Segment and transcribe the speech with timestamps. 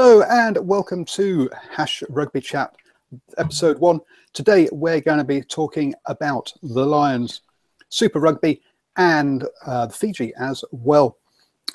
[0.00, 2.72] Hello and welcome to Hash Rugby Chat,
[3.36, 3.98] episode one.
[4.32, 7.40] Today we're going to be talking about the Lions,
[7.88, 8.62] Super Rugby,
[8.96, 11.18] and uh, Fiji as well.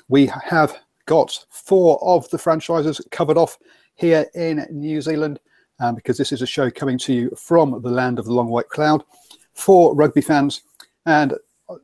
[0.08, 0.74] We have
[1.04, 3.58] got four of the franchises covered off
[3.94, 5.38] here in New Zealand
[5.78, 8.48] um, because this is a show coming to you from the land of the long
[8.48, 9.04] white cloud
[9.52, 10.62] for rugby fans.
[11.04, 11.34] And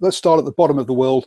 [0.00, 1.26] let's start at the bottom of the world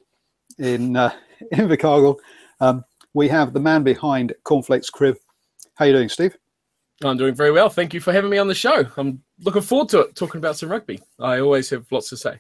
[0.57, 1.13] in uh,
[1.53, 2.17] Invercargill.
[2.59, 2.83] Um,
[3.13, 5.17] we have the man behind Cornflakes Crib.
[5.75, 6.35] How you doing, Steve?
[7.03, 7.69] I'm doing very well.
[7.69, 8.85] Thank you for having me on the show.
[8.97, 10.99] I'm looking forward to it, talking about some rugby.
[11.19, 12.39] I always have lots to say.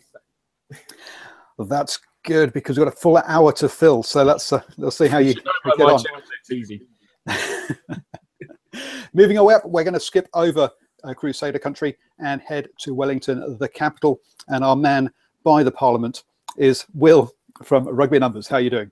[1.57, 4.03] Well, that's good because we've got a full hour to fill.
[4.03, 6.03] So let's uh, let's see how you, you get on.
[6.39, 6.81] it's easy.
[9.13, 10.69] Moving away up, we're going to skip over
[11.03, 14.19] uh, Crusader country and head to Wellington, the capital.
[14.47, 15.11] And our man
[15.43, 16.23] by the Parliament
[16.57, 17.31] is Will
[17.63, 18.47] from Rugby Numbers.
[18.47, 18.89] How are you doing?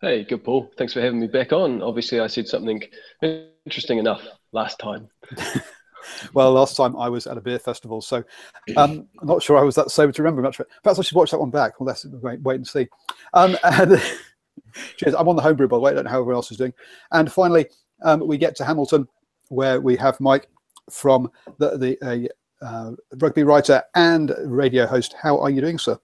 [0.00, 0.70] Hey, good, Paul.
[0.78, 1.82] Thanks for having me back on.
[1.82, 2.82] Obviously, I said something
[3.64, 5.08] interesting enough last time.
[6.32, 8.22] well, last time I was at a beer festival, so
[8.76, 10.72] um, I'm not sure I was that sober to remember much of it.
[10.84, 11.80] Perhaps I should watch that one back.
[11.80, 12.86] Well, let's wait, wait and see.
[13.34, 14.00] Um, and,
[14.96, 15.16] cheers.
[15.16, 15.90] I'm on the homebrew, by the way.
[15.90, 16.74] I don't know how everyone else is doing.
[17.10, 17.66] And finally,
[18.04, 19.08] um, we get to Hamilton,
[19.48, 20.48] where we have Mike
[20.90, 22.30] from the, the
[22.62, 25.16] uh, rugby writer and radio host.
[25.20, 25.98] How are you doing, sir?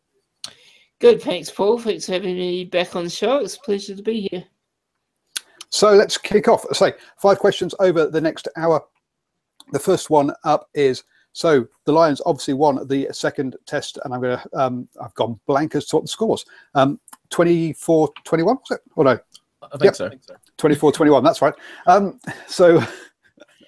[1.00, 1.78] Good, thanks, Paul.
[1.78, 3.38] Thanks for having me back on the show.
[3.38, 4.44] It's a pleasure to be here.
[5.70, 6.64] So let's kick off.
[6.72, 8.82] Say five questions over the next hour.
[9.72, 14.20] The first one up is so the Lions obviously won the second test, and I'm
[14.20, 16.44] going to um, I've gone blank as to what the score was.
[16.74, 18.80] Um, 24 21 was it?
[18.96, 19.18] Oh no,
[19.62, 19.96] I think yep.
[19.96, 20.10] so.
[20.58, 21.54] 24 21, that's right.
[21.88, 22.80] Um, so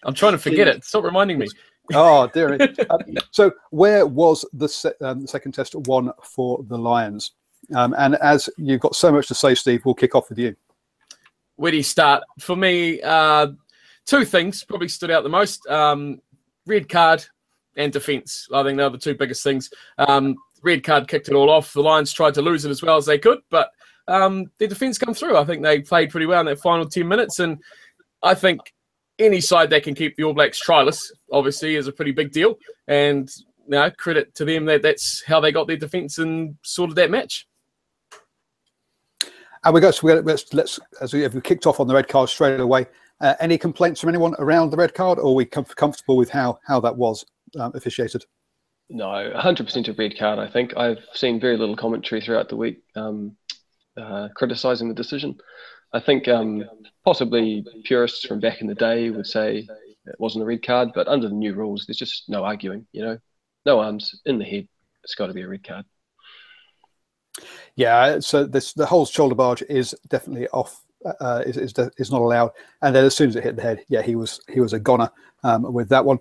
[0.05, 0.84] I'm trying to forget it.
[0.84, 1.48] Stop reminding me.
[1.95, 2.67] Oh dear me.
[2.91, 7.33] Um, so where was the, se- um, the, second test won for the Lions?
[7.75, 10.55] Um, and as you've got so much to say, Steve, we'll kick off with you.
[11.57, 12.23] Where do you start?
[12.39, 13.48] For me, uh,
[14.05, 16.20] two things probably stood out the most: um,
[16.67, 17.25] red card
[17.77, 18.48] and defence.
[18.52, 19.70] I think they're the two biggest things.
[19.98, 21.73] Um, red card kicked it all off.
[21.73, 23.70] The Lions tried to lose it as well as they could, but
[24.08, 25.36] um, their defence come through.
[25.36, 27.58] I think they played pretty well in that final ten minutes, and
[28.23, 28.61] I think
[29.18, 32.56] any side that can keep the All Blacks tryless, obviously, is a pretty big deal.
[32.88, 33.30] And
[33.64, 37.10] you know, credit to them that that's how they got their defence and sorted that
[37.10, 37.46] match.
[39.64, 39.90] And we go.
[39.90, 42.86] So we let's let's as we have kicked off on the red card straight away.
[43.20, 46.30] Uh, any complaints from anyone around the red card, or are we com- comfortable with
[46.30, 47.24] how how that was
[47.58, 48.24] um, officiated?
[48.88, 50.38] No, 100% a red card.
[50.38, 53.36] I think I've seen very little commentary throughout the week um,
[53.96, 55.36] uh, criticising the decision.
[55.92, 56.64] I think um,
[57.05, 59.67] possibly purists from back in the day would say
[60.07, 62.86] it wasn't a red card, but under the new rules, there's just no arguing.
[62.92, 63.19] You know,
[63.64, 64.69] no arms in the head.
[65.05, 65.85] It's got to be a red card.
[67.77, 70.83] Yeah, so this the whole shoulder barge is definitely off.
[71.20, 72.51] Uh, is, is is not allowed.
[72.83, 74.80] And then as soon as it hit the head, yeah, he was he was a
[74.80, 75.11] goner
[75.45, 76.19] um, with that one.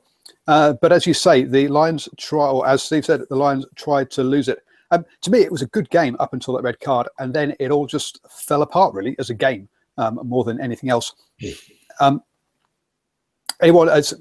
[0.48, 4.12] Uh, but as you say, the Lions try, or as Steve said, the Lions tried
[4.12, 4.60] to lose it.
[4.96, 7.54] Um, to me, it was a good game up until that red card, and then
[7.60, 9.68] it all just fell apart really as a game
[9.98, 11.14] um, more than anything else.
[12.00, 12.24] Um,
[13.62, 14.14] anyone, as,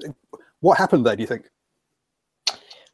[0.60, 1.14] what happened there?
[1.14, 1.48] Do you think?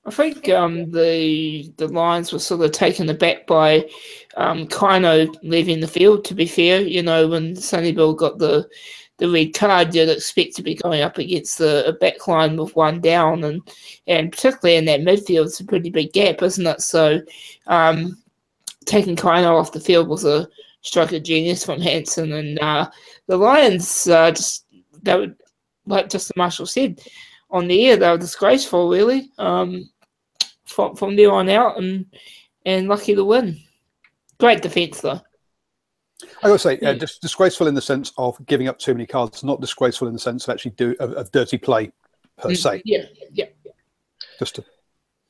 [0.07, 3.89] I think um, the the Lions were sort of taken aback by
[4.37, 6.25] um, Kaino leaving the field.
[6.27, 8.69] To be fair, you know when Sonny Bill got the
[9.21, 12.75] the red card, you'd expect to be going up against the a back line with
[12.75, 13.63] one down, and
[14.07, 16.81] and particularly in that midfield, it's a pretty big gap, isn't it?
[16.81, 17.21] So,
[17.69, 18.21] um,
[18.87, 20.49] taking Kaino off the field was a
[20.83, 22.91] stroke of genius from Hansen, and uh,
[23.27, 24.67] the Lions uh, just
[25.03, 25.35] they were
[25.87, 27.01] like Justin Marshall said
[27.51, 29.89] on the air, they were disgraceful, really, um,
[30.65, 32.07] from from there on out, and
[32.65, 33.61] and lucky to win.
[34.39, 35.21] Great defence though.
[36.43, 39.45] I gotta say, uh, dis- disgraceful in the sense of giving up too many cards,
[39.45, 41.93] not disgraceful in the sense of actually do of, of dirty play
[42.39, 42.83] per mm, se.
[42.85, 43.47] Yeah, yeah.
[44.39, 44.65] Just to...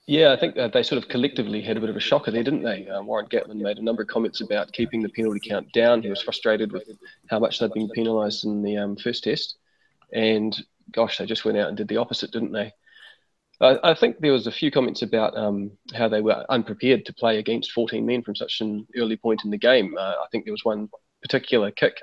[0.07, 2.43] Yeah, I think uh, they sort of collectively had a bit of a shocker there,
[2.43, 2.89] didn't they?
[2.89, 6.03] Um, Warren Gatland made a number of comments about keeping the penalty count down.
[6.03, 6.89] He was frustrated with
[7.29, 9.57] how much they'd been penalised in the um, first test,
[10.13, 10.57] and
[10.93, 12.73] gosh, they just went out and did the opposite, didn't they?
[13.61, 17.39] I, think there was a few comments about um, how they were unprepared to play
[17.39, 19.97] against 14 men from such an early point in the game.
[19.99, 20.89] Uh, I think there was one
[21.21, 21.95] particular kick,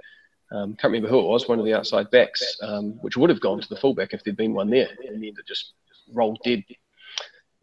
[0.52, 3.42] um, can't remember who it was, one of the outside backs, um, which would have
[3.42, 5.74] gone to the fullback if there'd been one there, and then it just
[6.14, 6.64] rolled dead.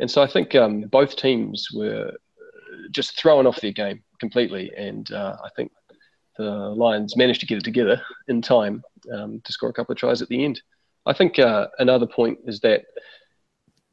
[0.01, 2.13] And so I think um, both teams were
[2.91, 5.71] just thrown off their game completely, and uh, I think
[6.37, 8.83] the Lions managed to get it together in time
[9.15, 10.61] um, to score a couple of tries at the end.
[11.07, 12.85] I think uh, another point is that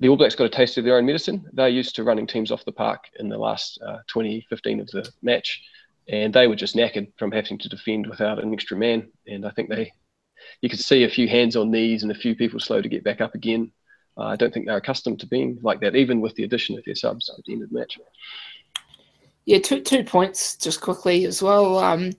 [0.01, 1.47] the All Blacks got a taste of their own medicine.
[1.53, 4.87] They're used to running teams off the park in the last uh, 20, 15 of
[4.87, 5.61] the match,
[6.09, 9.09] and they were just knackered from having to defend without an extra man.
[9.27, 9.93] And I think they
[10.61, 13.03] you could see a few hands on knees and a few people slow to get
[13.03, 13.71] back up again.
[14.17, 16.83] Uh, I don't think they're accustomed to being like that, even with the addition of
[16.83, 17.99] their subs at the end of the match.
[19.45, 21.77] Yeah, two two points just quickly as well.
[21.77, 22.13] Um,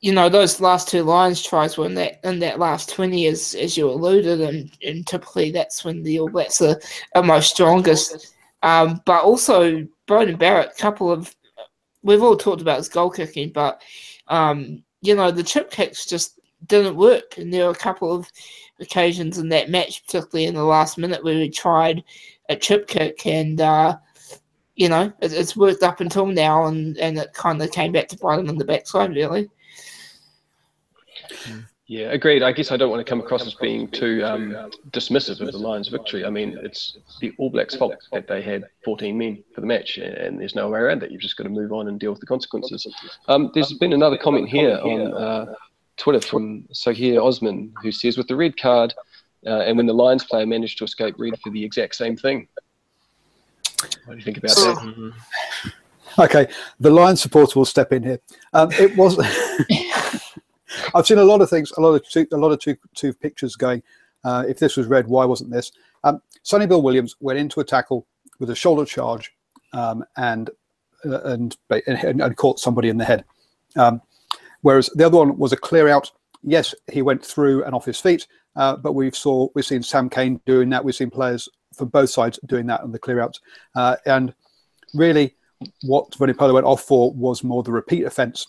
[0.00, 3.54] you know, those last two Lions tries were in that in that last twenty, as
[3.54, 6.80] as you alluded, and, and typically that's when the All Blacks are,
[7.14, 8.34] are most strongest.
[8.62, 11.34] Um, but also Beauden Barrett, couple of
[12.02, 13.82] we've all talked about his goal kicking, but
[14.28, 18.30] um, you know the chip kicks just didn't work, and there were a couple of
[18.80, 22.04] occasions in that match, particularly in the last minute, where we tried
[22.48, 23.96] a chip kick, and uh,
[24.74, 28.08] you know it, it's worked up until now, and and it kind of came back
[28.08, 29.48] to bite him on the backside, really.
[31.88, 32.42] Yeah, agreed.
[32.42, 34.50] I guess I don't want to come across as being too um,
[34.90, 36.24] dismissive of the Lions' victory.
[36.24, 39.96] I mean, it's the All Blacks' fault that they had 14 men for the match,
[39.96, 41.12] and there's no way around that.
[41.12, 42.88] You've just got to move on and deal with the consequences.
[43.28, 45.54] Um, there's been another comment here on uh,
[45.96, 48.92] Twitter from Sohir Osman, who says, with the red card,
[49.46, 52.48] uh, and when the Lions player managed to escape red for the exact same thing.
[54.06, 55.12] What do you think about that?
[56.18, 56.48] Okay,
[56.80, 58.18] the Lions supporter will step in here.
[58.52, 59.18] Um, it was.
[60.94, 63.12] I've seen a lot of things, a lot of two, a lot of two, two
[63.12, 63.82] pictures going.
[64.24, 65.72] Uh, if this was red, why wasn't this?
[66.04, 68.06] Um, Sonny Bill Williams went into a tackle
[68.38, 69.32] with a shoulder charge
[69.72, 70.50] um, and,
[71.04, 73.24] uh, and, and and caught somebody in the head.
[73.76, 74.00] Um,
[74.62, 76.10] whereas the other one was a clear out.
[76.42, 78.26] Yes, he went through and off his feet,
[78.56, 80.84] uh, but we've saw we've seen Sam Cane doing that.
[80.84, 83.40] We've seen players from both sides doing that on the clear outs.
[83.74, 84.34] Uh, and
[84.94, 85.34] really,
[85.82, 88.46] what Vunipola went off for was more the repeat offence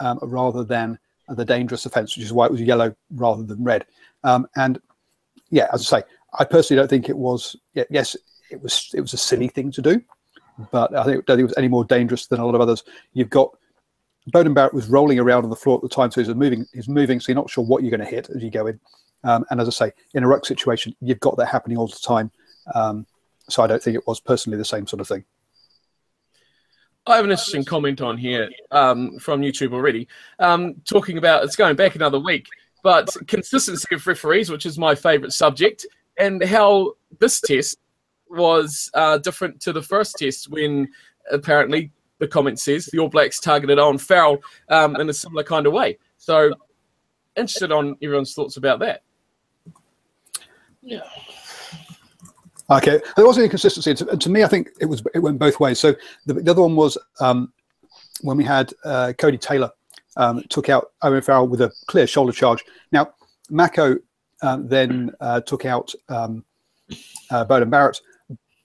[0.00, 3.84] um, rather than the dangerous offence, which is why it was yellow rather than red.
[4.24, 4.80] Um, and
[5.50, 6.06] yeah, as I say,
[6.38, 7.56] I personally don't think it was.
[7.74, 8.16] Yes,
[8.50, 8.90] it was.
[8.94, 10.00] It was a silly thing to do,
[10.70, 12.84] but I think, don't think it was any more dangerous than a lot of others.
[13.12, 13.56] You've got
[14.32, 16.66] Beauden Barrett was rolling around on the floor at the time, so he's moving.
[16.72, 18.80] He's moving, so you're not sure what you're going to hit as you go in.
[19.24, 21.98] Um, and as I say, in a ruck situation, you've got that happening all the
[22.04, 22.30] time.
[22.74, 23.06] Um,
[23.48, 25.24] so I don't think it was personally the same sort of thing.
[27.06, 30.08] I have an interesting comment on here um, from YouTube already,
[30.40, 32.48] um, talking about it's going back another week,
[32.82, 35.86] but consistency of referees, which is my favourite subject,
[36.18, 37.78] and how this test
[38.28, 40.88] was uh, different to the first test when
[41.30, 44.38] apparently the comment says the All Blacks targeted Owen Farrell
[44.68, 45.98] um, in a similar kind of way.
[46.16, 46.52] So,
[47.36, 49.02] interested on everyone's thoughts about that.
[50.82, 51.02] Yeah.
[52.68, 53.94] Okay, there wasn't inconsistency.
[53.94, 55.78] To, to me, I think it was it went both ways.
[55.78, 55.94] So
[56.26, 57.52] the, the other one was um,
[58.22, 59.70] when we had uh, Codie Taylor
[60.16, 62.64] um, took out Owen Farrell with a clear shoulder charge.
[62.90, 63.12] Now
[63.50, 63.96] Mako
[64.42, 66.44] um, then uh, took out um,
[67.30, 68.00] uh, Beauden Barrett,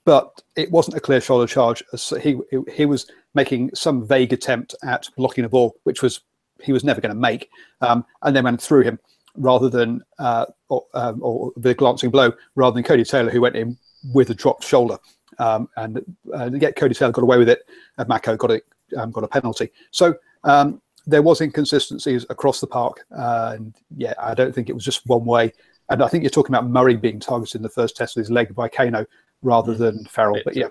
[0.04, 1.84] but it wasn't a clear shoulder charge.
[1.94, 2.40] So he
[2.72, 6.22] he was making some vague attempt at blocking a ball, which was
[6.60, 7.50] he was never going to make,
[7.82, 8.98] um, and then went through him
[9.36, 13.54] rather than uh, or, um, or the glancing blow, rather than Codie Taylor who went
[13.54, 13.78] in
[14.12, 14.98] with a dropped shoulder.
[15.38, 16.04] Um, and
[16.34, 17.66] uh, yet Codie Taylor got away with it,
[17.98, 18.60] and Mako got a
[18.96, 19.70] um, got a penalty.
[19.90, 20.14] So
[20.44, 24.84] um, there was inconsistencies across the park, uh, and yeah, I don't think it was
[24.84, 25.52] just one way.
[25.88, 28.30] And I think you're talking about Murray being targeted in the first test with his
[28.30, 29.06] leg by Kaino
[29.42, 30.40] rather than Farrell.
[30.44, 30.68] But yeah,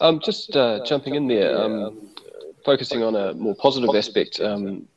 [0.00, 2.10] um, just uh, jumping in there, um,
[2.64, 4.40] focusing on a more positive aspect.
[4.40, 4.88] Um,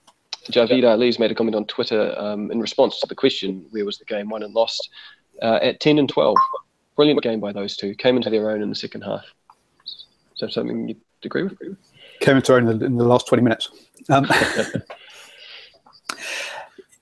[0.51, 3.97] Javid Ali's made a comment on Twitter um, in response to the question, "Where was
[3.97, 4.89] the game won and lost?"
[5.41, 6.37] Uh, at 10 and 12,
[6.95, 7.95] brilliant game by those two.
[7.95, 9.25] Came into their own in the second half.
[10.39, 11.57] That something you agree with?
[12.19, 13.69] Came into their own in the, in the last 20 minutes.
[14.09, 14.25] Um,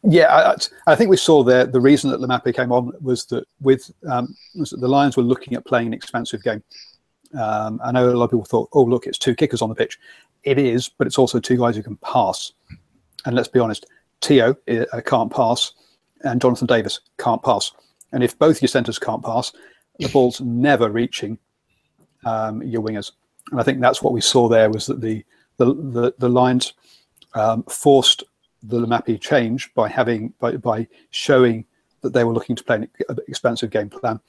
[0.04, 0.56] yeah,
[0.88, 3.92] I, I, think we saw there the reason that Laumape came on was that with
[4.10, 6.64] um, was that the Lions were looking at playing an expansive game.
[7.38, 9.76] Um, I know a lot of people thought, oh, look, it's two kickers on the
[9.76, 9.98] pitch.
[10.44, 12.52] It is, but it's also two guys who can pass.
[13.26, 13.86] And let's be honest,
[14.22, 15.74] Te'o uh, can't pass,
[16.24, 17.72] and Jonathan Davies can't pass.
[18.12, 19.52] And if both your centres can't pass,
[20.00, 21.38] the ball's never reaching
[22.26, 23.12] um, your wingers.
[23.52, 25.24] And I think that's what we saw there was that the
[25.58, 26.74] the the, the lines
[27.34, 28.24] um, forced
[28.64, 31.66] the Laumape change by having by, by showing
[32.02, 32.90] that they were looking to play an
[33.28, 34.20] expansive game plan,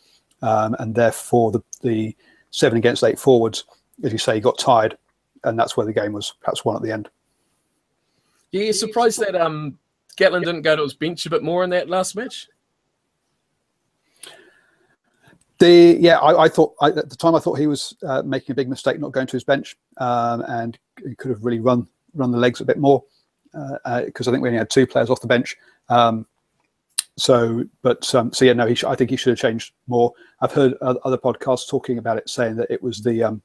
[0.43, 2.17] um, and therefore the the
[2.51, 3.65] seven against eight forwards,
[4.03, 4.97] as you say, got tired,
[5.45, 7.09] and that's where the game was perhaps won at the end.
[8.51, 9.79] Yeah, surprised that um
[10.17, 12.49] Gatland didn't go to his bench a bit more in that last match.
[15.59, 18.53] The yeah, I, I thought I, at the time I thought he was uh, making
[18.53, 21.87] a big mistake not going to his bench, um, and he could have really run
[22.15, 23.05] run the legs a bit more
[23.53, 25.57] because uh, uh, I think we only had two players off the bench.
[25.89, 26.27] Um,
[27.17, 30.13] so, but um, so yeah, no, he sh- I think he should have changed more.
[30.41, 33.43] I've heard other podcasts talking about it, saying that it was the um,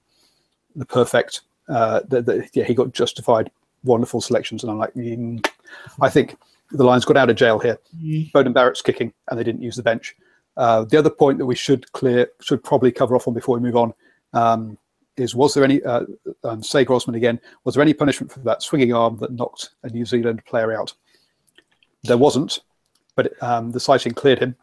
[0.76, 3.52] the perfect uh, that yeah he got justified
[3.84, 5.46] wonderful selections, and I'm like, mm,
[6.02, 6.36] I think
[6.72, 7.78] the Lions got out of jail here.
[7.96, 8.32] Mm.
[8.32, 10.16] Beauden Barrett's kicking, and they didn't use the bench.
[10.60, 13.62] Uh, the other point that we should clear, should probably cover off on before we
[13.62, 13.94] move on,
[14.34, 14.78] um,
[15.16, 16.04] is was there any, uh,
[16.44, 19.90] um, say Grossman again, was there any punishment for that swinging arm that knocked a
[19.90, 20.94] New Zealand player out?
[22.04, 22.60] There wasn't,
[23.16, 24.54] but um, the citing cleared him.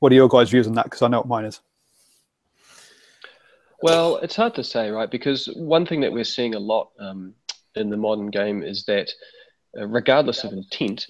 [0.00, 0.86] What are your guys' views on that?
[0.86, 1.60] Because I know what mine is.
[3.82, 5.10] Well, it's hard to say, right?
[5.10, 7.34] Because one thing that we're seeing a lot um,
[7.76, 9.12] in the modern game is that,
[9.78, 11.06] uh, regardless of intent,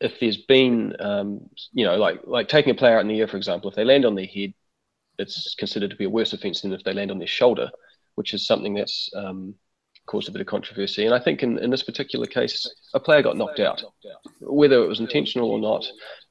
[0.00, 3.28] if there's been, um, you know, like like taking a player out in the air,
[3.28, 4.52] for example, if they land on their head,
[5.18, 7.70] it's considered to be a worse offence than if they land on their shoulder,
[8.16, 9.54] which is something that's um,
[10.06, 11.06] caused a bit of controversy.
[11.06, 13.82] And I think in, in this particular case, a player got knocked out.
[14.40, 15.86] Whether it was intentional or not,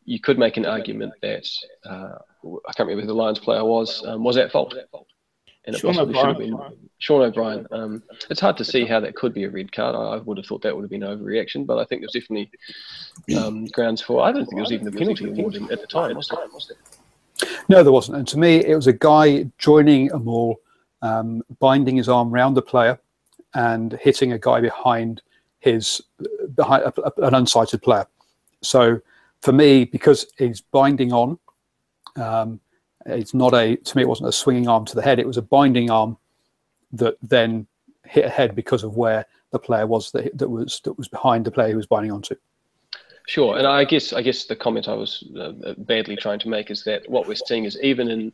[0.05, 1.47] you could make an argument that
[1.85, 2.15] uh,
[2.67, 4.75] I can't remember who the Lions player was um, was at fault.
[5.65, 6.51] And it Sean possibly should have O'Brien.
[6.57, 7.67] been Sean O'Brien.
[7.71, 9.95] Um, it's hard to see how that could be a red card.
[9.95, 12.51] I, I would have thought that would have been overreaction, but I think there's definitely
[13.37, 14.21] um, grounds for.
[14.23, 16.15] I don't think there was even a penalty awarded at the time.
[16.17, 16.39] Was there?
[16.53, 17.49] Was there?
[17.69, 18.17] No, there wasn't.
[18.17, 20.59] And to me, it was a guy joining a maul,
[21.01, 22.99] um, binding his arm round the player,
[23.53, 25.21] and hitting a guy behind
[25.59, 26.01] his
[26.55, 28.05] behind a, a- an unsighted player.
[28.61, 28.99] So
[29.41, 31.37] for me, because he's binding on,
[32.17, 32.59] um,
[33.05, 34.03] it's not a to me.
[34.03, 35.19] It wasn't a swinging arm to the head.
[35.19, 36.17] It was a binding arm
[36.93, 37.67] that then
[38.05, 41.45] hit a head because of where the player was that, that was that was behind
[41.45, 42.35] the player he was binding onto.
[43.27, 46.69] Sure, and I guess I guess the comment I was uh, badly trying to make
[46.69, 48.33] is that what we're seeing is even in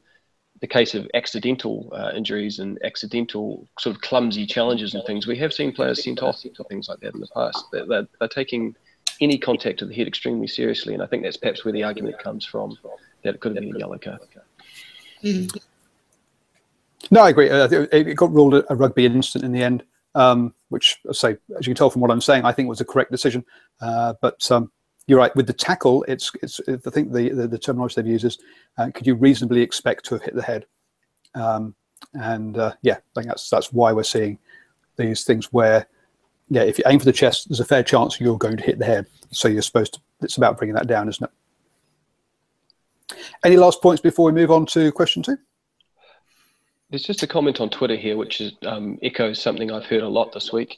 [0.61, 5.37] the case of accidental uh, injuries and accidental sort of clumsy challenges and things, we
[5.37, 7.63] have seen players sent off for things like that in the past.
[7.71, 8.75] They're, they're, they're taking
[9.21, 12.19] any contact to the head extremely seriously, and I think that's perhaps where the argument
[12.19, 12.77] comes from
[13.23, 14.19] that it could have been a yellow card.
[15.23, 15.61] Mm.
[17.11, 17.49] No, I agree.
[17.49, 19.83] Uh, it, it got ruled a, a rugby incident in the end,
[20.15, 22.81] um, which, I say, as you can tell from what I'm saying, I think was
[22.81, 23.43] a correct decision.
[23.81, 24.71] Uh, but um,
[25.07, 25.35] you're right.
[25.35, 26.61] With the tackle, it's it's.
[26.67, 28.37] I think the the, the terminology they've used is,
[28.77, 30.65] uh, could you reasonably expect to have hit the head?
[31.33, 31.73] Um,
[32.13, 34.37] and uh, yeah, I think that's that's why we're seeing
[34.97, 35.87] these things where,
[36.49, 38.77] yeah, if you aim for the chest, there's a fair chance you're going to hit
[38.77, 39.07] the head.
[39.31, 39.99] So you're supposed to.
[40.21, 41.31] It's about bringing that down, isn't it?
[43.43, 45.37] Any last points before we move on to question two?
[46.89, 50.09] There's just a comment on Twitter here, which is, um, echoes something I've heard a
[50.09, 50.77] lot this week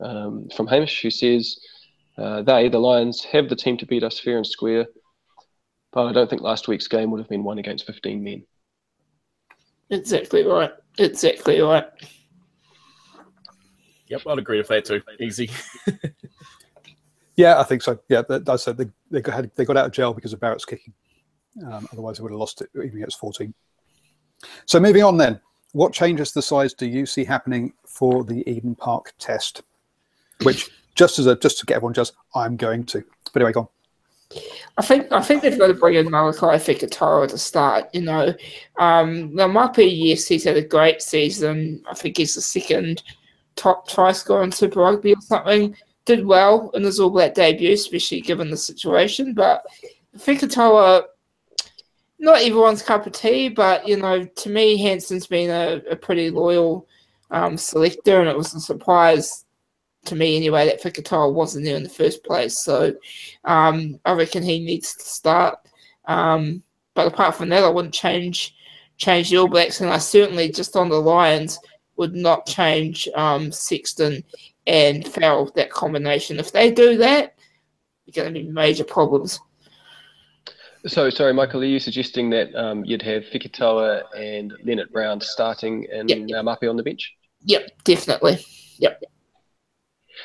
[0.00, 1.58] um, from Hamish, who says,
[2.18, 4.86] uh, They, the Lions, have the team to beat us fair and square,
[5.92, 8.44] but I don't think last week's game would have been one against 15 men.
[9.90, 10.72] Exactly right.
[10.98, 11.86] Exactly right.
[14.08, 15.00] Yep, I'd agree with that too.
[15.20, 15.50] Easy.
[17.36, 17.98] Yeah, I think so.
[18.08, 18.76] Yeah, that, that's it.
[18.76, 20.92] They, they, got, had, they got out of jail because of Barrett's kicking.
[21.66, 23.52] Um, otherwise, they would have lost it even against 14.
[24.66, 25.40] So, moving on then,
[25.72, 29.62] what changes the size do you see happening for the Eden Park test?
[30.42, 33.04] Which, just as a just to get everyone just, I'm going to.
[33.32, 33.68] But anyway, go on.
[34.78, 37.88] I think I think they've got to bring in Malakai Fekitoa to start.
[37.92, 38.34] You know,
[38.78, 41.82] um, there might be yes, he's had a great season.
[41.90, 43.02] I think he's the second
[43.56, 45.76] top try scorer in Super Rugby or something.
[46.04, 49.34] Did well in his All Black debut, especially given the situation.
[49.34, 49.64] But
[50.16, 51.04] Fikatara,
[52.22, 53.50] not everyone's cup of tea.
[53.50, 56.88] But you know, to me, Hansen's been a, a pretty loyal
[57.30, 59.44] um, selector, and it was a surprise
[60.04, 62.64] to me anyway that Fekitoa wasn't there in the first place.
[62.64, 62.94] So
[63.44, 65.58] um, I reckon he needs to start.
[66.06, 66.62] Um,
[66.94, 68.54] but apart from that, I wouldn't change
[68.96, 71.58] change the All Blacks, and I certainly just on the Lions
[71.96, 74.22] would not change um, Sexton
[74.66, 76.38] and Farrell that combination.
[76.38, 77.34] If they do that,
[78.06, 79.40] you're going to be major problems.
[80.86, 85.86] So, sorry, Michael, are you suggesting that um, you'd have Fekitoa and Lienert Brown starting
[85.92, 86.18] and Yep.
[86.18, 87.14] Laumape on the bench?
[87.44, 88.44] Yep, definitely.
[88.78, 89.02] Yep.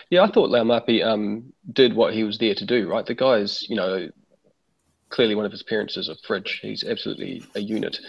[0.10, 3.06] Yeah, I thought Laumape um, did what he was there to do, right?
[3.06, 4.10] The guy's, you know,
[5.10, 6.60] clearly one of his parents is a fridge.
[6.62, 8.00] He's absolutely a unit.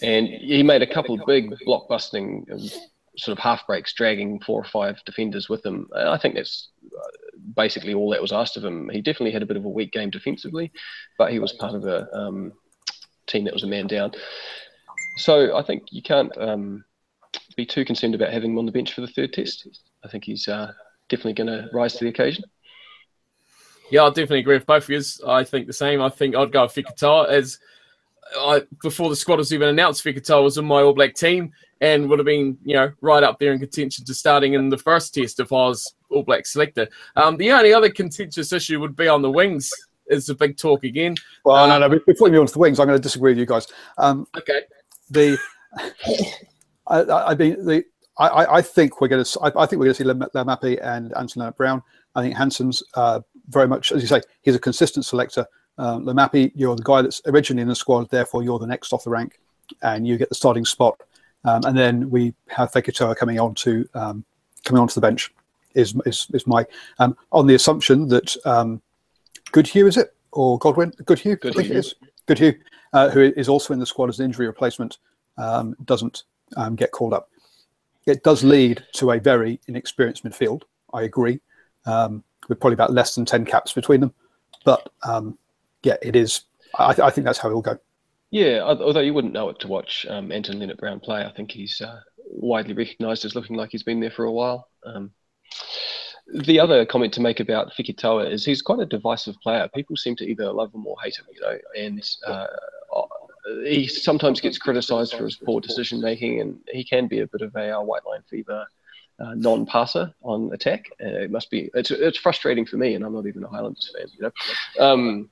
[0.00, 2.80] And he made a couple of big blockbusting um,
[3.18, 5.88] sort of half breaks, dragging four or five defenders with him.
[5.94, 8.88] I think that's uh, basically all that was asked of him.
[8.90, 10.72] He definitely had a bit of a weak game defensively,
[11.18, 12.52] but he was part of a um,
[13.26, 14.12] team that was a man down.
[15.16, 16.84] So I think you can't um,
[17.56, 19.66] be too concerned about having him on the bench for the third test.
[20.04, 20.72] I think he's uh,
[21.08, 22.44] definitely going to rise to the occasion.
[23.90, 25.02] Yeah, I definitely agree with both of you.
[25.26, 26.02] I think the same.
[26.02, 27.58] I think I'd go with Fekitoa as
[28.36, 30.04] I before the squad was even announced.
[30.04, 33.38] Fekitoa was in my All Black team and would have been, you know, right up
[33.38, 36.88] there in contention to starting in the first test if I was All Black selector.
[37.16, 39.70] Um, the only other contentious issue would be on the wings.
[40.08, 41.14] Is the big talk again?
[41.44, 42.00] Well, Uh, no, no.
[42.06, 43.66] Before we move on to the wings, I'm going to disagree with you guys.
[43.98, 44.62] Um, Okay,
[45.10, 45.38] the
[46.86, 47.84] I, I I mean the
[48.18, 49.40] I, I, think we're going to.
[49.42, 51.82] I, think we're going to see Laumape and Anton Brown.
[52.16, 55.46] I think Hansen's uh, very much, as you say, he's a consistent selector.
[55.78, 59.04] Um, Laumape, you're the guy that's originally in the squad, therefore you're the next off
[59.04, 59.38] the rank,
[59.82, 61.00] and you get the starting spot.
[61.44, 64.24] Um, and then we have Fekitoa coming on to um,
[64.64, 65.32] coming onto the bench.
[65.74, 66.66] Is is, is my
[66.98, 68.82] um, on the assumption that um,
[69.52, 71.36] Goodhue is it or Godwin Goodhue?
[71.36, 71.94] Good I think it is
[72.26, 72.54] Goodhue,
[72.92, 74.98] uh, who is also in the squad as an injury replacement,
[75.36, 76.24] um, doesn't
[76.56, 77.30] um, get called up.
[78.06, 80.62] It does lead to a very inexperienced midfield.
[80.92, 81.40] I agree,
[81.86, 84.12] um, with probably about less than ten caps between them.
[84.64, 85.38] But um,
[85.82, 86.42] yeah, it is.
[86.78, 87.78] I, I think that's how it'll go.
[88.30, 91.24] Yeah, although you wouldn't know it to watch um, Anton Lienert Brown play.
[91.24, 94.68] I think he's uh, widely recognised as looking like he's been there for a while.
[94.84, 95.12] Um,
[96.34, 99.66] the other comment to make about Fekitoa is he's quite a divisive player.
[99.74, 102.46] People seem to either love him or hate him, you know, and uh,
[103.64, 107.40] he sometimes gets criticised for his poor decision making, and he can be a bit
[107.40, 108.66] of a uh, white line fever
[109.20, 110.90] uh, non-passer on attack.
[111.02, 113.90] Uh, it must be it's it's frustrating for me, and I'm not even a Highlanders
[113.96, 114.84] fan, you know.
[114.84, 115.30] Um,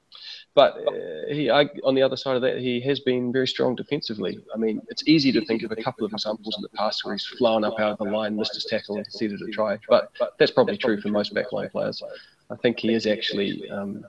[0.57, 0.93] but uh,
[1.29, 4.41] he, I, on the other side of that, he has been very strong defensively.
[4.55, 7.15] I mean, it's easy to think of a couple of examples in the past where
[7.15, 9.79] he's flown up out of the line, missed his tackle, and conceded a try.
[9.87, 12.03] But that's probably true for most backline players.
[12.51, 14.07] I think he is actually, um,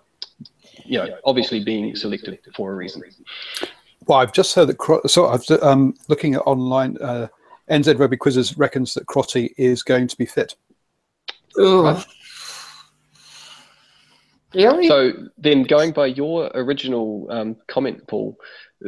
[0.86, 3.04] you know, obviously being selected for a reason.
[4.08, 4.78] Well, I've just heard that.
[4.78, 6.98] Cro- So I've um, looking at online.
[6.98, 7.28] Uh,
[7.70, 10.56] NZ Rugby Quizzes reckons that Crotty is going to be fit.
[11.60, 12.02] Ugh.
[14.58, 14.88] Really?
[14.88, 18.36] So then, going by your original um, comment, Paul,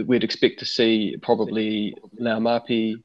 [0.07, 2.95] we'd expect to see probably Laumape,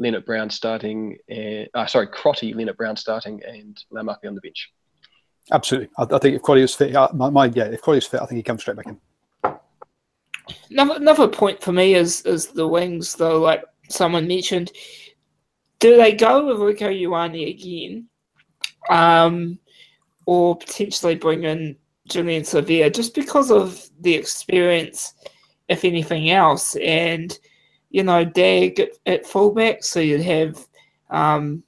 [0.00, 4.72] Lienert Brown starting, and, uh, sorry, Crotty, Lienert Brown starting, and Laumape on the bench.
[5.52, 8.06] Absolutely, I, I think if Crotty is fit, uh, my, my yeah, if Crotty is
[8.06, 8.98] fit, I think he comes straight back in.
[10.70, 14.72] Another, another point for me is is the wings though, like someone mentioned.
[15.78, 18.08] Do they go with Rieko Ioane again?
[18.88, 19.58] Um
[20.26, 21.76] or potentially bring in
[22.08, 25.14] Julian Savea just because of the experience,
[25.68, 26.76] if anything else.
[26.76, 27.36] And,
[27.90, 30.66] you know, Dagg at, at fullback, so you'd have
[31.10, 31.62] um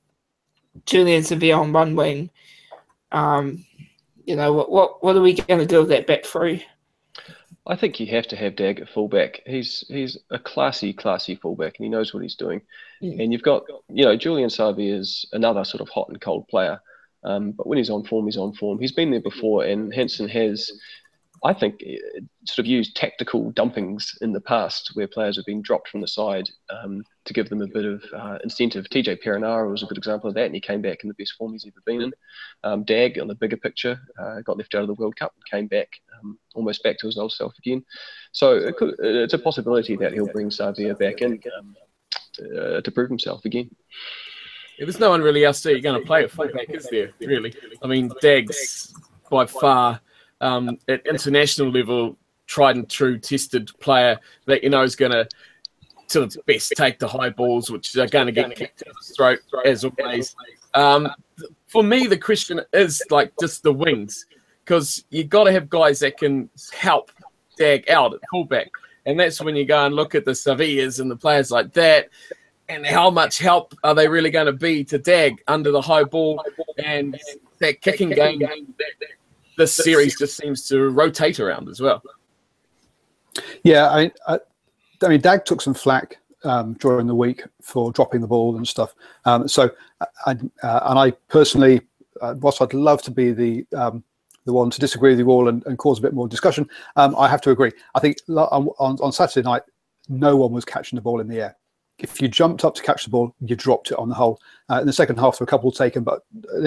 [0.84, 2.30] Julian Savea on one wing.
[3.12, 3.64] Um,
[4.24, 6.64] you know, what what what are we gonna do with that back three?
[7.68, 9.42] I think you have to have Dagg at fullback.
[9.44, 12.62] He's he's a classy, classy fullback, and he knows what he's doing.
[13.02, 13.22] Mm.
[13.22, 16.80] And you've got, you know, Julian Savea is another sort of hot and cold player.
[17.26, 18.78] Um, but when he's on form, he's on form.
[18.78, 20.70] He's been there before, and Hansen has,
[21.44, 21.82] I think,
[22.44, 26.08] sort of used tactical dumpings in the past where players have been dropped from the
[26.08, 28.86] side um, to give them a bit of uh, incentive.
[28.86, 31.34] TJ Perenara was a good example of that, and he came back in the best
[31.36, 32.12] form he's ever been in.
[32.62, 35.44] Um, Dagg, on the bigger picture, uh, got left out of the World Cup and
[35.50, 35.88] came back
[36.20, 37.84] um, almost back to his old self again.
[38.30, 41.76] So it could, it's a possibility that he'll bring Savea back in um,
[42.38, 43.70] uh, to prove himself again.
[44.78, 47.10] There's no one really else that you're going to play at fullback, is there?
[47.20, 47.54] Really?
[47.82, 48.94] I mean, Dagg's
[49.30, 50.00] by far
[50.40, 55.28] um, at international level, tried and true, tested player that you know is going to,
[56.08, 59.16] to its best, take the high balls, which are going to get kicked in his
[59.16, 60.36] throat as always.
[60.74, 61.08] Um,
[61.66, 64.26] for me, the question is like just the wings,
[64.64, 67.10] because you've got to have guys that can help
[67.56, 68.70] Dagg out at fullback.
[69.06, 72.08] And that's when you go and look at the Saveas and the players like that
[72.68, 76.04] and how much help are they really going to be to Dagg under the high
[76.04, 76.44] ball
[76.78, 77.18] and
[77.58, 78.42] that kicking game?
[79.56, 82.02] This series just seems to rotate around as well.
[83.62, 84.38] Yeah, I, I,
[85.02, 88.66] I mean, Dagg took some flack um, during the week for dropping the ball and
[88.66, 88.94] stuff.
[89.24, 89.70] Um, so,
[90.26, 91.80] I, uh, and I personally,
[92.20, 94.04] uh, whilst I'd love to be the um,
[94.44, 97.16] the one to disagree with you all and, and cause a bit more discussion, um,
[97.16, 97.72] I have to agree.
[97.94, 99.62] I think on, on on Saturday night,
[100.08, 101.56] no one was catching the ball in the air.
[101.98, 104.38] If you jumped up to catch the ball, you dropped it on the hole.
[104.68, 106.24] Uh, in the second half, there were a couple taken, but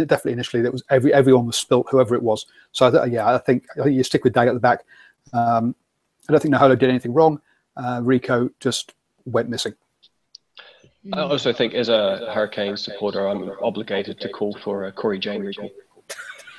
[0.07, 2.47] definitely initially, there was every everyone was spilt, whoever it was.
[2.71, 4.83] So I th- yeah, I think I think you stick with Dagg at the back.
[5.33, 5.75] Um,
[6.27, 7.39] I don't think Naholo did anything wrong.
[7.77, 8.93] Uh, Rieko just
[9.25, 9.73] went missing.
[11.13, 15.41] I also think, as a Hurricane supporter, I'm obligated to call for a Cory Jane
[15.43, 15.69] recall.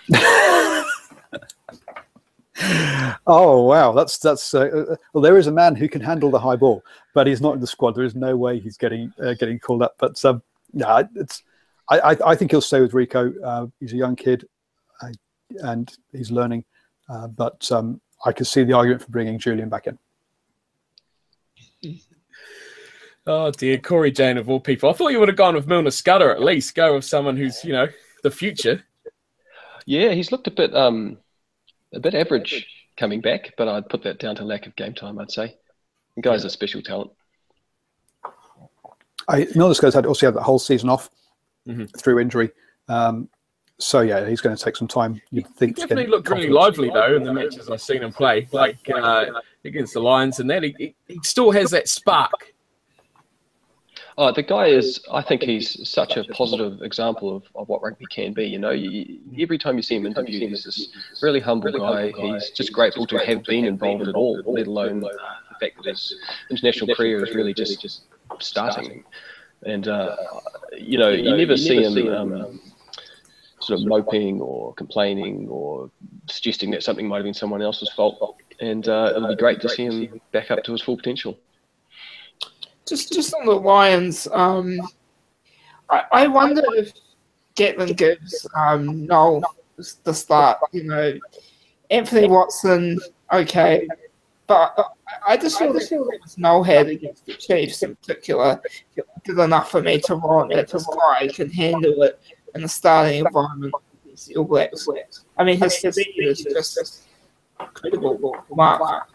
[3.26, 5.22] Oh wow, that's that's uh, well.
[5.22, 6.82] There is a man who can handle the high ball,
[7.14, 7.94] but he's not in the squad.
[7.94, 9.94] There is no way he's getting uh, getting called up.
[9.98, 10.42] But um,
[10.72, 11.42] yeah, it's
[11.88, 13.34] I, I, I think he'll stay with Rieko.
[13.42, 14.46] Uh, he's a young kid,
[15.02, 15.08] uh,
[15.60, 16.64] and he's learning.
[17.08, 19.98] Uh, but um, I could see the argument for bringing Julian back in.
[23.26, 24.90] Oh dear, Cory Jane of all people.
[24.90, 26.74] I thought you would have gone with Milner-Skudder at least.
[26.74, 27.86] Go with someone who's you know
[28.22, 28.82] the future.
[29.86, 31.18] Yeah, he's looked a bit um,
[31.92, 35.18] a bit average coming back, but I'd put that down to lack of game time.
[35.18, 35.56] I'd say
[36.16, 37.10] the guy's a special talent.
[39.28, 41.10] I Milner-Skudder's had also had the whole season off.
[41.68, 41.94] Mhm.
[42.00, 42.50] through injury.
[42.88, 43.28] Um,
[43.78, 45.20] so yeah, he's going to take some time.
[45.30, 48.48] You think He definitely looked really lively though in the matches I've seen him play,
[48.52, 49.26] like uh,
[49.64, 50.62] against the Lions and that.
[50.62, 52.52] He, he, he still has that spark.
[54.20, 55.00] Oh, the guy is.
[55.10, 58.44] I think he's such a positive example of, of what rugby can be.
[58.44, 60.88] You know, you, every time you see him interviewed, he's this
[61.22, 62.12] really humble guy.
[62.14, 65.86] He's just grateful to have been involved at all, let alone uh, the fact that
[65.86, 66.14] his
[66.50, 68.02] international career is really just just
[68.40, 69.04] starting.
[69.64, 70.16] And uh,
[70.76, 72.60] you know, you never see him um,
[73.60, 75.90] sort of moping or complaining or
[76.28, 78.36] suggesting that something might have been someone else's fault.
[78.60, 81.38] And uh, it'll be great to see him back up to his full potential.
[82.90, 84.80] Just just on the Lions, um,
[85.88, 86.92] I, I wonder if
[87.54, 89.44] Gatland gives um, Nowell
[90.02, 90.58] the start.
[90.72, 91.18] You know,
[91.90, 92.98] Anthony Watson,
[93.32, 93.86] okay,
[94.48, 94.84] but I-
[95.28, 98.60] I just feel that Nowell had against the Chiefs in particular
[99.24, 102.20] did enough for me to warrant that this guy can handle it
[102.54, 103.74] in the starting environment
[104.36, 104.88] All Blacks.
[105.36, 107.02] I mean, his is just
[107.60, 108.44] incredible.
[108.50, 109.08] Mark.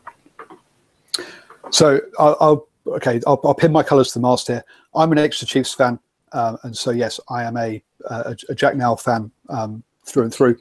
[1.72, 3.20] So I'll okay.
[3.26, 4.64] I'll, I'll pin my colours to the mast here.
[4.94, 6.00] I'm an Exeter Chiefs fan,
[6.32, 10.34] um, and so yes, I am a a, a Jack Nowell fan um, through and
[10.34, 10.58] through.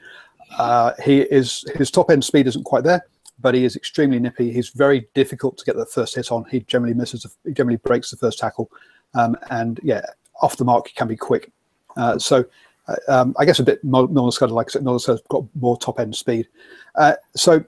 [0.59, 3.05] Uh, he is his top end speed isn't quite there,
[3.41, 4.53] but he is extremely nippy.
[4.53, 6.45] He's very difficult to get the first hit on.
[6.51, 7.27] He generally misses.
[7.45, 8.71] He generally breaks the first tackle,
[9.15, 10.05] um, and yeah,
[10.43, 11.51] off the mark he can be quick.
[11.97, 12.45] Uh, so.
[12.87, 15.79] Uh, um, I guess a bit more Skudder, like I said, Nolan Skudder's got more
[15.79, 16.47] top end speed.
[16.97, 17.65] Uh, so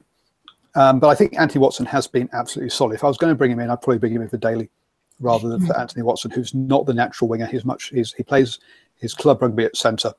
[0.77, 2.95] um, but I think Anthony Watson has been absolutely solid.
[2.95, 4.69] If I was going to bring him in, I'd probably bring him in for Daly
[5.21, 7.47] rather than for Anthony Watson, who's not the natural winger.
[7.47, 7.89] He's much.
[7.89, 8.59] He's, he plays
[8.97, 10.13] his club rugby at centre,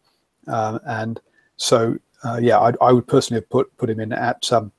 [0.47, 1.21] um, and
[1.57, 4.71] so uh, yeah, I, I would personally have put put him in at um,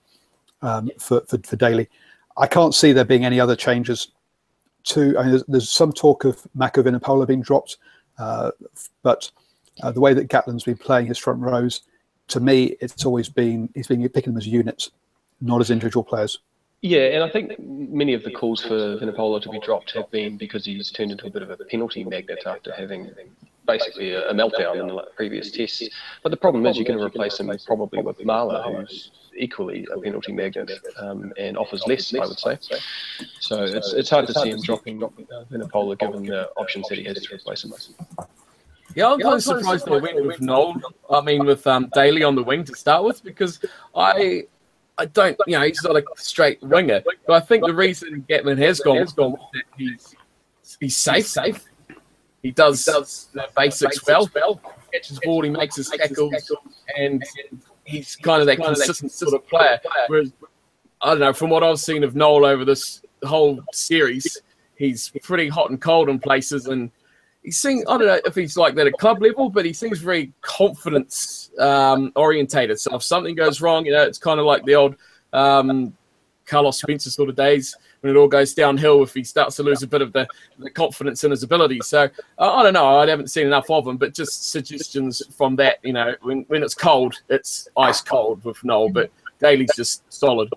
[0.62, 1.88] um, for, for for Daly.
[2.36, 4.08] I can't see there being any other changes.
[4.84, 7.76] To I mean, there's, there's some talk of Mako Vunipola being dropped,
[8.18, 8.50] uh,
[9.02, 9.30] but
[9.82, 11.82] uh, the way that Gatland's been playing his front rows,
[12.28, 14.90] to me, it's always been he's been picking them as units
[15.40, 16.38] not as individual players.
[16.81, 20.37] Yeah, and I think many of the calls for Vunipola to be dropped have been
[20.37, 23.11] because he's turned into a bit of a penalty magnet after having
[23.66, 25.88] basically a, a meltdown in the previous tests.
[26.22, 30.01] But the problem is you're going to replace him probably with Marler, who's equally a
[30.01, 32.59] penalty magnet um, and offers less, I would say.
[33.40, 37.20] So it's, it's hard to see him dropping Vunipola given the options that he has
[37.20, 37.72] to replace him.
[38.94, 40.81] Yeah, I'm kind of surprised they went with Nowell.
[41.11, 43.61] I mean, with um, Daly on the wing to start with, because
[43.94, 44.44] I,
[44.98, 47.02] I don't, you know, he's not a straight winger.
[47.26, 50.14] But I think the reason Gatland has gone gone that he's
[50.80, 51.64] he's safe, safe.
[52.42, 54.28] He does does the basics well.
[54.92, 56.50] Catches ball, he makes his tackles,
[56.96, 57.22] and
[57.84, 59.78] he's kind of that consistent sort of player.
[60.08, 60.32] Whereas
[61.00, 64.42] I don't know, from what I've seen of Nowell over this whole series,
[64.76, 66.90] he's pretty hot and cold in places and
[67.42, 70.01] he seems I don't know if he's like that at club level, but he seems
[70.01, 72.79] very confidence um, orientated.
[72.81, 74.96] So if something goes wrong, you know, it's kind of like the old
[75.33, 75.96] um,
[76.46, 79.83] Carlos Spencer sort of days when it all goes downhill if he starts to lose
[79.83, 80.27] a bit of the,
[80.59, 81.81] the confidence in his ability.
[81.83, 82.98] So I don't know.
[82.98, 85.79] I haven't seen enough of him, but just suggestions from that.
[85.83, 90.53] You know, when when it's cold, it's ice cold with Nowell, but Daly's just solid.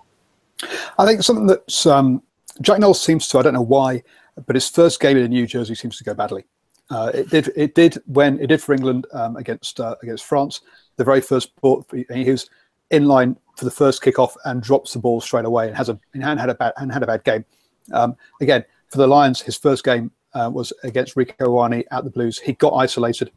[0.98, 2.22] I think something that's um,
[2.60, 3.38] Jack Nowell seems to.
[3.38, 4.02] I don't know why,
[4.46, 6.44] but his first game in New Jersey seems to go badly.
[6.92, 7.50] Uh, it did.
[7.56, 10.60] It did when it did for England um, against uh, against France.
[10.96, 12.50] The very first ball, he was
[12.90, 15.98] in line for the first kickoff and drops the ball straight away and has a
[16.12, 17.46] and had a bad and had a bad game.
[17.92, 22.10] Um, again, for the Lions, his first game uh, was against Rieko Ioane at the
[22.10, 22.38] Blues.
[22.38, 23.32] He got isolated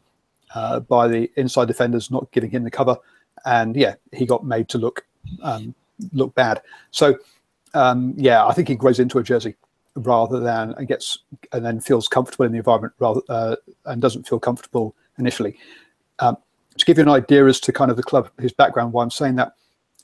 [0.54, 2.98] uh, by the inside defenders, not giving him the cover,
[3.46, 5.06] and yeah, he got made to look
[5.42, 5.74] um,
[6.12, 6.60] look bad.
[6.90, 7.18] So
[7.72, 9.56] um, yeah, I think he grows into a jersey
[9.96, 11.18] rather than and gets
[11.52, 13.56] and then feels comfortable in the environment rather uh,
[13.86, 15.58] and doesn't feel comfortable initially.
[16.18, 16.36] Um,
[16.76, 19.10] to give you an idea as to kind of the club, his background, why I'm
[19.10, 19.52] saying that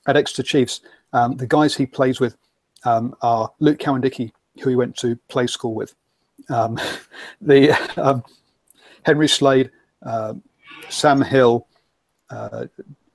[0.07, 0.81] at Exeter Chiefs,
[1.13, 2.37] um, the guys he plays with
[2.85, 5.95] um, are Luke Cowan-Dickie, who he went to play school with,
[6.49, 6.79] um,
[7.41, 8.25] the um,
[9.05, 9.71] Henry Slade,
[10.05, 10.35] uh,
[10.89, 11.67] Sam Hill,
[12.31, 12.67] uh,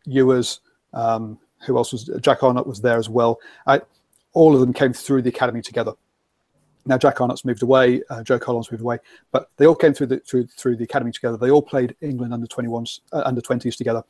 [0.06, 0.60] Ewers,
[0.94, 3.40] who else was Jack Arnott was there as well.
[3.66, 3.82] I,
[4.34, 5.94] all of them came through the academy together.
[6.88, 8.97] Now Jack Arnott's moved away, uh, Joe Collins moved away,
[9.32, 11.38] but they all came through the through through the academy together.
[11.38, 14.04] They all played England under 21s, uh, under 20s together.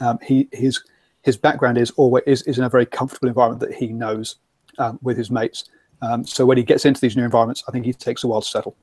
[0.00, 0.82] Um, he his
[1.22, 4.36] his background is always is, is in a very comfortable environment that he knows
[4.78, 5.64] um, with his mates.
[6.00, 8.40] Um, so when he gets into these new environments, I think he takes a while
[8.40, 8.76] to settle.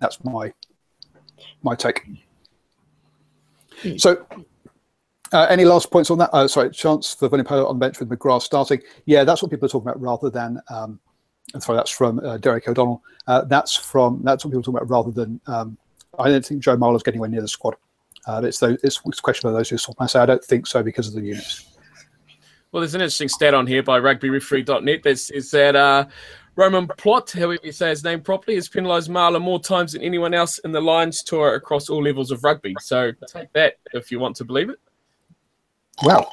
[0.00, 0.52] That's my
[1.62, 2.06] my take.
[3.96, 4.24] So,
[5.32, 6.30] uh, any last points on that?
[6.32, 8.80] Uh, sorry, chance for Vunipola on the bench with McGrath starting.
[9.06, 10.60] Yeah, that's what people are talking about rather than.
[11.58, 13.02] Sorry, that's from uh, Derek O'Donnell.
[13.26, 15.76] Uh, that's from that's what people talk about rather than um,
[16.18, 17.76] I don't think Joe Marler's getting anywhere near the squad.
[18.26, 19.96] Uh, it's, those, it's, it's a question of those who swap.
[20.00, 21.66] I say I don't think so because of the units.
[22.70, 26.06] Well, there's an interesting stat on here by rugbyreferee.net that says that uh,
[26.56, 30.32] Romain Poite, however you say his name properly, has penalised Marler more times than anyone
[30.32, 32.74] else in the Lions tour across all levels of rugby.
[32.80, 34.80] So take that if you want to believe it.
[36.02, 36.30] Wow.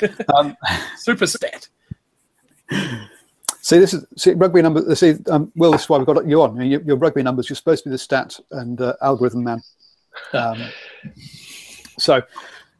[0.34, 0.56] um,
[0.96, 1.68] Super stat.
[3.66, 5.00] See, this is see, rugby numbers.
[5.00, 6.50] See, um, Will, this is why we've got you on.
[6.50, 9.42] I mean, your, your, rugby numbers, you're supposed to be the stat and uh, algorithm
[9.42, 9.60] man.
[10.32, 10.68] Um,
[11.98, 12.22] so,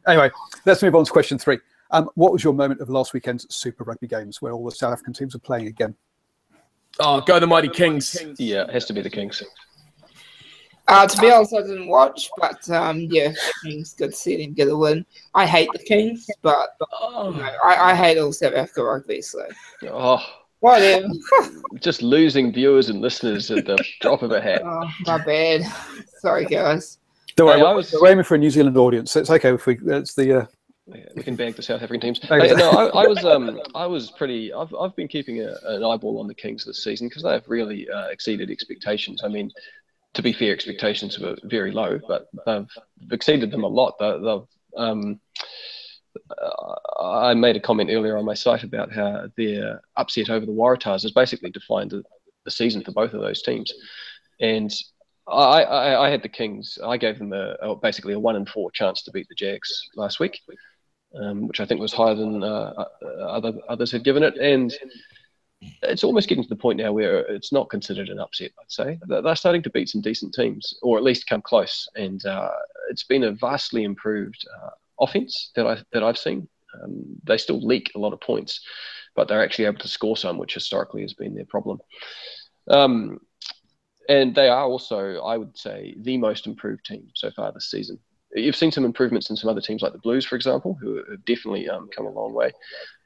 [0.07, 0.31] anyway,
[0.65, 1.59] let's move on to question three.
[1.91, 4.93] Um, what was your moment of last weekend's Super Rugby games where all the South
[4.93, 5.93] African teams are playing again?
[7.01, 8.17] Oh, go the mighty Kings.
[8.37, 9.43] Yeah, it has to be the Kings.
[10.87, 13.93] Uh, to be honest, I didn't watch, but um, yeah, Kings.
[13.93, 15.05] Good to see them get a win.
[15.33, 17.31] I hate the Kings, but oh.
[17.31, 19.21] you know, I, I hate all South Africa rugby.
[19.21, 19.45] So,
[19.91, 20.25] oh,
[20.59, 21.07] whatever.
[21.79, 24.61] just losing viewers and listeners at the drop of a hat.
[24.63, 25.61] Oh, my bad.
[26.19, 26.97] Sorry, guys.
[27.35, 27.95] Don't worry, hey, was...
[28.01, 29.15] we're aiming for a New Zealand audience.
[29.15, 29.77] It's okay if we.
[29.85, 30.41] It's the.
[30.41, 30.45] Uh,
[31.15, 32.19] we can bag the South African teams.
[32.21, 34.53] Hey, no, I, I, was um, I was pretty.
[34.53, 37.89] I've, I've been keeping a, an eyeball on the Kings this season because they've really
[37.89, 39.21] uh, exceeded expectations.
[39.23, 39.51] I mean,
[40.13, 42.69] to be fair, expectations were very low, but they've
[43.11, 43.95] exceeded them a lot.
[43.99, 45.19] They, they've, um,
[46.99, 51.03] I made a comment earlier on my site about how their upset over the Waratahs
[51.03, 52.03] has basically defined the,
[52.45, 53.73] the season for both of those teams,
[54.39, 54.71] and
[55.27, 56.77] I, I, I, had the Kings.
[56.83, 59.89] I gave them a, a, basically a one in four chance to beat the Jags
[59.95, 60.39] last week
[61.15, 64.37] um, which I think was higher than uh, uh, other others had given it.
[64.37, 64.73] And
[65.83, 68.51] it's almost getting to the point now where it's not considered an upset.
[68.59, 71.87] I'd say they're starting to beat some decent teams, or at least come close.
[71.95, 72.51] And uh,
[72.89, 74.69] it's been a vastly improved uh,
[74.99, 76.47] offense that I that I've seen.
[76.81, 78.61] Um, they still leak a lot of points,
[79.15, 81.79] but they're actually able to score some, which historically has been their problem.
[82.69, 83.19] Um,
[84.09, 87.99] and they are also, I would say, the most improved team so far this season
[88.35, 91.25] you've seen some improvements in some other teams like the Blues, for example, who have
[91.25, 92.51] definitely um, come a long way.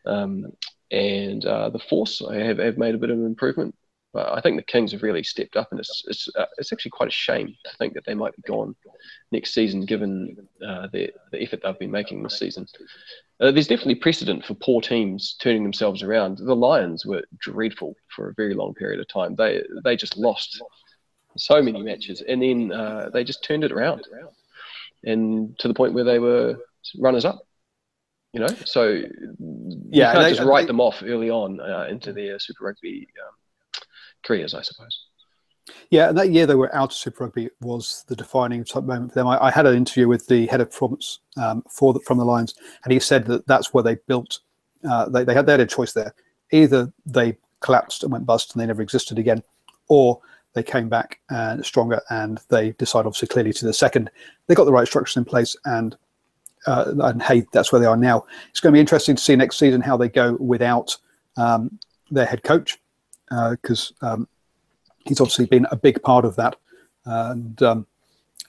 [0.05, 0.47] Um,
[0.91, 3.75] and uh, the Force have, have made a bit of an improvement.
[4.13, 6.91] But I think the Kings have really stepped up, and it's it's, uh, it's actually
[6.91, 8.75] quite a shame to think that they might be gone
[9.31, 12.67] next season, given uh, the the effort they've been making this season.
[13.39, 16.37] Uh, there's definitely precedent for poor teams turning themselves around.
[16.37, 19.35] The Lions were dreadful for a very long period of time.
[19.35, 20.61] They they just lost
[21.37, 24.03] so many matches, and then uh, they just turned it around
[25.03, 26.57] and to the point where they were
[26.99, 27.39] runners up.
[28.33, 29.03] You know, so yeah,
[29.91, 33.07] you can't they, just write they, them off early on uh, into their Super Rugby
[33.27, 33.33] um,
[34.23, 35.05] careers, I suppose.
[35.89, 39.15] Yeah, and that year they were out of Super Rugby was the defining moment for
[39.15, 39.27] them.
[39.27, 42.25] I, I had an interview with the head of performance um, for the, from the
[42.25, 44.39] Lions, and he said that that's where they built.
[44.89, 46.13] Uh, they, they had they had a choice there.
[46.51, 49.43] Either they collapsed and went bust and they never existed again,
[49.87, 50.19] or
[50.53, 54.09] they came back and stronger and they decided obviously clearly to the second
[54.47, 55.95] they got the right structures in place and
[56.67, 59.35] uh, and hey that's where they are now it's going to be interesting to see
[59.35, 60.95] next season how they go without
[61.37, 61.79] um,
[62.11, 62.77] their head coach
[63.51, 64.27] because uh, um,
[65.05, 66.57] he's obviously been a big part of that
[67.05, 67.87] and um,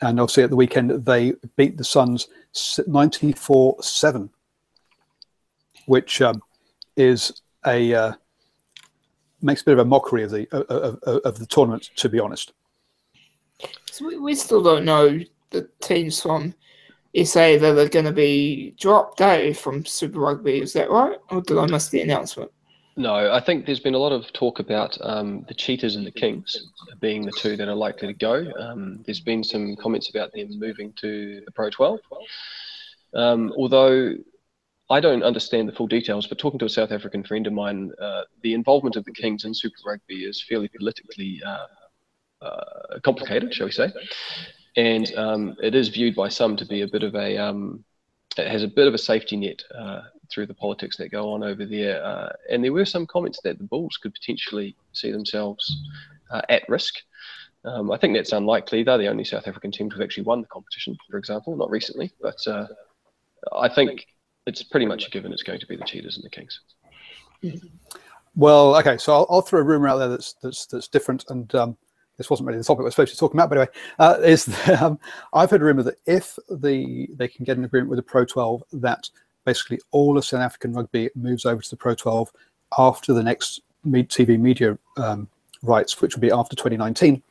[0.01, 4.29] and obviously at the weekend they beat the Suns 94-7
[5.87, 6.43] which um,
[6.97, 8.13] is a uh,
[9.41, 12.21] makes a bit of a mockery of the of, of, of the tournament, to be
[12.21, 12.53] honest.
[13.91, 16.55] So we, we still don't know the teams from
[17.25, 20.61] SA that are going to be dropped out from Super Rugby.
[20.61, 22.51] Is that right, or did I miss the announcement?
[22.97, 26.11] No, I think there's been a lot of talk about um, the Cheetahs and the
[26.11, 28.53] Kings being the two that are likely to go.
[28.59, 32.01] Um, there's been some comments about them moving to the Pro 12.
[33.15, 34.15] Um, although
[34.91, 37.93] I don't understand the full details, but talking to a South African friend of mine,
[37.99, 41.67] uh, the involvement of the Kings in Super Rugby is fairly politically uh,
[42.45, 43.91] uh, complicated, shall we say.
[44.77, 47.85] And um, it is viewed by some to be a bit of a, um,
[48.37, 51.43] it has a bit of a safety net uh, through the politics that go on
[51.43, 52.05] over there.
[52.05, 55.83] Uh, and there were some comments that the Bulls could potentially see themselves
[56.31, 56.95] uh, at risk.
[57.65, 58.83] Um, I think that's unlikely.
[58.83, 61.71] They're the only South African team to have actually won the competition, for example, not
[61.71, 62.39] recently, but
[63.53, 64.07] I think
[64.47, 66.61] it's pretty much a given it's going to be the Cheetahs and the Kings.
[68.35, 71.55] Well, okay, so I'll, I'll throw a rumor out there that's that's that's different, and
[71.55, 71.77] um,
[72.17, 74.45] this wasn't really the topic we're supposed to be talking about, but anyway, uh, is
[74.47, 74.99] the, um,
[75.35, 78.25] I've heard a rumor that if the they can get an agreement with the Pro
[78.25, 79.09] 12, that
[79.45, 82.31] basically all of South African rugby moves over to the Pro 12
[82.79, 85.29] after the next TV media um,
[85.63, 87.23] rights, which will be after 2019,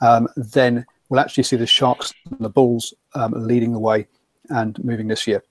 [0.00, 4.06] um, then we'll actually see the Sharks and the Bulls um, leading the way
[4.50, 5.42] and moving this year.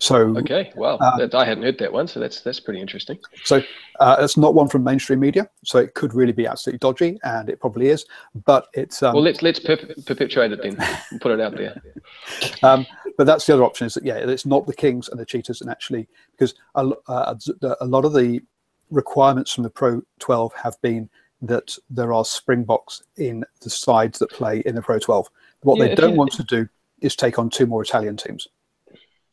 [0.00, 3.18] So okay, well, uh, I hadn't heard that one, so that's that's pretty interesting.
[3.44, 3.62] So
[4.00, 7.50] uh, it's not one from mainstream media, so it could really be absolutely dodgy, and
[7.50, 8.06] it probably is.
[8.46, 10.76] But it's um, well, let's let's perpetuate it then,
[11.20, 11.82] put it out there.
[12.62, 12.86] um,
[13.18, 15.60] but that's the other option is that yeah, it's not the Kings and the Cheetahs,
[15.60, 17.34] and actually because a, uh,
[17.82, 18.40] a lot of the
[18.90, 21.10] requirements from the Pro 12 have been
[21.42, 25.28] that there are Springboks in the sides that play in the Pro 12.
[25.62, 26.66] What yeah, they don't you, want to do
[27.02, 28.48] is take on two more Italian teams.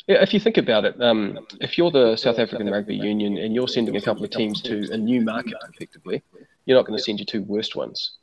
[0.07, 3.53] Yeah, if you think about it, um, if you're the South African Rugby Union and
[3.53, 6.23] you're sending a couple of teams to a new market, effectively,
[6.65, 8.13] you're not going to send your two worst ones,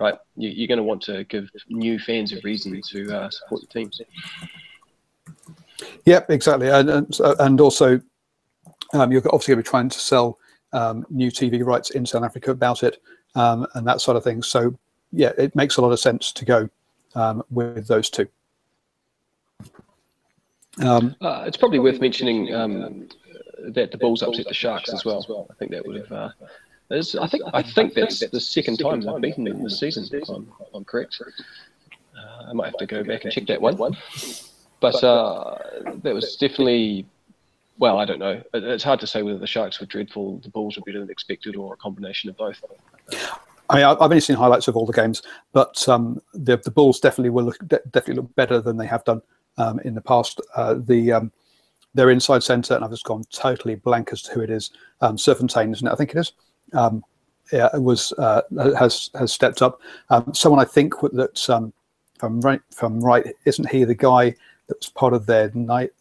[0.00, 0.14] right?
[0.36, 3.66] You, are going to want to give new fans a reason to uh, support the
[3.66, 4.00] teams.
[6.04, 8.00] Yep, exactly, and and, also
[8.92, 10.38] um, you're obviously going to be trying to sell
[10.72, 13.02] um, new TV rights in South Africa about it
[13.34, 14.42] um, and that sort of thing.
[14.42, 14.78] So
[15.10, 16.70] yeah, it makes a lot of sense to go
[17.16, 18.28] um, with those two.
[20.82, 23.08] Um, uh, it's probably worth mentioning um,
[23.68, 25.46] that the Bulls upset the Sharks as well.
[25.50, 26.12] I think that would have.
[26.12, 26.28] Uh,
[26.90, 30.06] I think I think that's the second time they've beaten them this season.
[30.12, 31.20] If I'm, I'm correct.
[32.16, 33.96] Uh, I might have to go back and check that one.
[34.80, 35.58] But uh,
[36.02, 37.06] that was definitely.
[37.78, 38.42] Well, I don't know.
[38.54, 41.56] It's hard to say whether the Sharks were dreadful, the Bulls were better than expected,
[41.56, 42.62] or a combination of both.
[43.68, 47.00] I mean, I've only seen highlights of all the games, but um, the the Bulls
[47.00, 49.22] definitely will look definitely look better than they have done
[49.58, 50.40] um, in the past.
[50.54, 51.32] Uh, the um,
[51.94, 54.70] their inside centre, and I've just gone totally blank as to who it is.
[55.00, 55.92] Um, Serfontein, isn't it?
[55.92, 56.32] I think it is.
[56.74, 57.02] Um,
[57.52, 58.42] yeah, it was uh,
[58.78, 59.80] has has stepped up.
[60.10, 61.72] Um, someone I think that, um,
[62.40, 64.34] right, I'm right, isn't he the guy
[64.66, 65.92] that was part of their 90,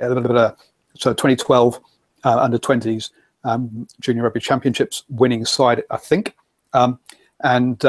[0.00, 0.52] uh,
[0.94, 1.80] so 2012
[2.24, 3.10] uh, under 20s
[3.44, 6.34] um, junior rugby championships winning side, I think.
[6.72, 6.98] Um,
[7.44, 7.84] and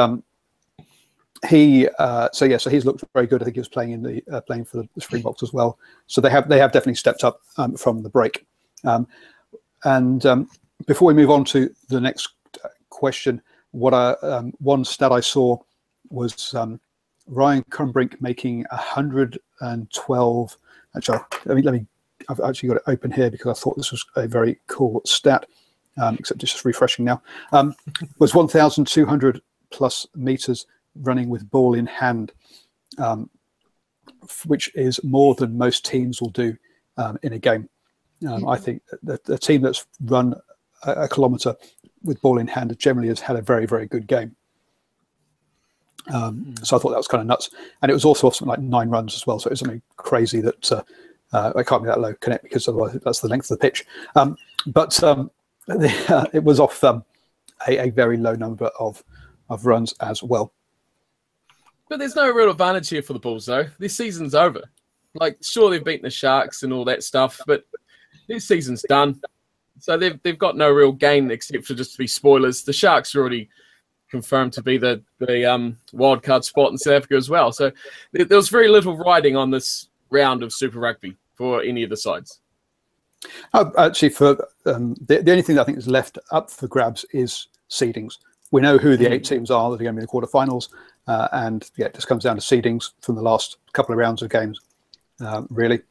[1.49, 3.41] he uh, so yeah so he's looked very good.
[3.41, 5.77] I think he was playing in the uh, playing for the springboks as well.
[6.07, 8.45] So they have they have definitely stepped up um, from the break.
[8.83, 9.07] Um,
[9.83, 10.49] and um,
[10.85, 12.29] before we move on to the next
[12.89, 15.57] question what I, um, one stat i saw
[16.09, 16.79] was um,
[17.27, 20.57] Ruan Combrinck making 112
[20.95, 21.85] actually let me let me
[22.29, 25.45] i've actually got it open here because i thought this was a very cool stat
[26.01, 27.21] um, except it's just refreshing now
[27.51, 27.75] Um
[28.19, 30.65] was 1200 plus meters
[31.01, 32.31] running with ball in hand,
[32.97, 33.29] um,
[34.45, 36.55] which is more than most teams will do
[36.97, 37.69] um, in a game.
[38.27, 40.33] Um, I think the, the, team that's run
[40.83, 41.55] a, a, kilometre
[42.03, 44.35] with ball in hand generally has had a very, very good game.
[46.09, 46.65] Mm.
[46.65, 48.89] So I thought that was kind of nuts, and it was also something like nine
[48.89, 49.39] runs as well.
[49.39, 50.81] So it was something crazy that uh,
[51.33, 53.85] uh, I can't be that low connect because otherwise that's the length of the pitch.
[54.15, 55.29] Um, but um,
[55.67, 57.03] the, uh, it was off um,
[57.67, 59.03] a, a, very low number of
[59.49, 60.53] of runs as well.
[61.89, 63.67] But there's no real advantage here for the Bulls, though.
[63.79, 64.61] This season's over.
[65.13, 67.65] Like, sure, they've beaten the Sharks and all that stuff, but
[68.27, 69.19] this season's done.
[69.79, 72.63] So they've they've got no real gain except for just to be spoilers.
[72.63, 73.49] The Sharks are already
[74.09, 77.51] confirmed to be the the um, wild card spot in South Africa as well.
[77.51, 77.71] So
[78.11, 81.89] there, there was very little riding on this round of Super Rugby for any of
[81.89, 82.39] the sides.
[83.53, 87.05] Uh, actually, for um, the, the only thing I think is left up for grabs
[87.11, 88.17] is seedings.
[88.51, 90.69] We know who the eight teams are that are going to be in the quarterfinals.
[91.07, 94.21] Uh, and yeah, it just comes down to seedings from the last couple of rounds
[94.21, 94.59] of games,
[95.19, 95.81] um, really.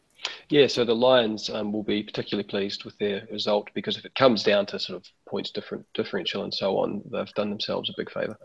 [0.48, 4.14] Yeah, so the Lions um, will be particularly pleased with their result because if it
[4.14, 7.94] comes down to sort of points different differential and so on, they've done themselves a
[7.96, 8.36] big favour.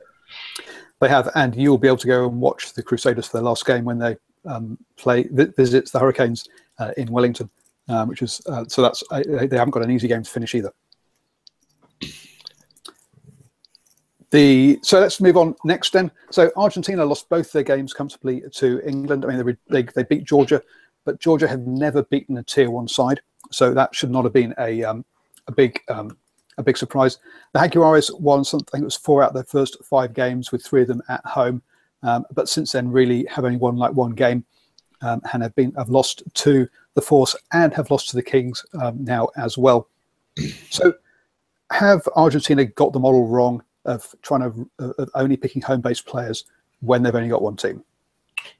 [1.00, 3.66] They have, and you'll be able to go and watch the Crusaders for their last
[3.66, 6.48] game when they um, play visits the Hurricanes
[6.80, 7.50] uh, in Wellington,
[7.90, 10.56] um, which is uh, so that's uh, they haven't got an easy game to finish
[10.56, 10.72] either.
[14.32, 16.10] The so let's move on next then.
[16.32, 19.26] So Argentina lost both their games comfortably to England.
[19.26, 20.62] I mean they they, they beat Georgia,
[21.06, 24.56] but Georgia have never beaten a tier one side, so that should not have been
[24.58, 25.06] a um,
[25.48, 26.18] a big um,
[26.58, 27.18] a big surprise.
[27.54, 28.82] The Jaguares won something.
[28.82, 31.62] It was four out of their first five games, with three of them at home.
[32.04, 34.46] Um, but since then, really have only won like one game,
[35.02, 38.66] um, and have been have lost to the Force and have lost to the Kings
[38.82, 39.90] um, now as well.
[40.70, 40.94] So,
[41.72, 43.62] have Argentina got the model wrong?
[43.86, 46.46] Of trying to of only picking home based players
[46.82, 47.84] when they've only got one team?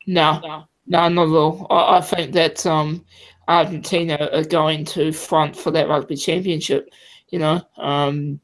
[0.08, 1.68] No, no, no not at all.
[1.70, 3.06] I, I think that um,
[3.48, 6.90] Argentina are going to front for that rugby championship.
[7.30, 8.40] You know, um,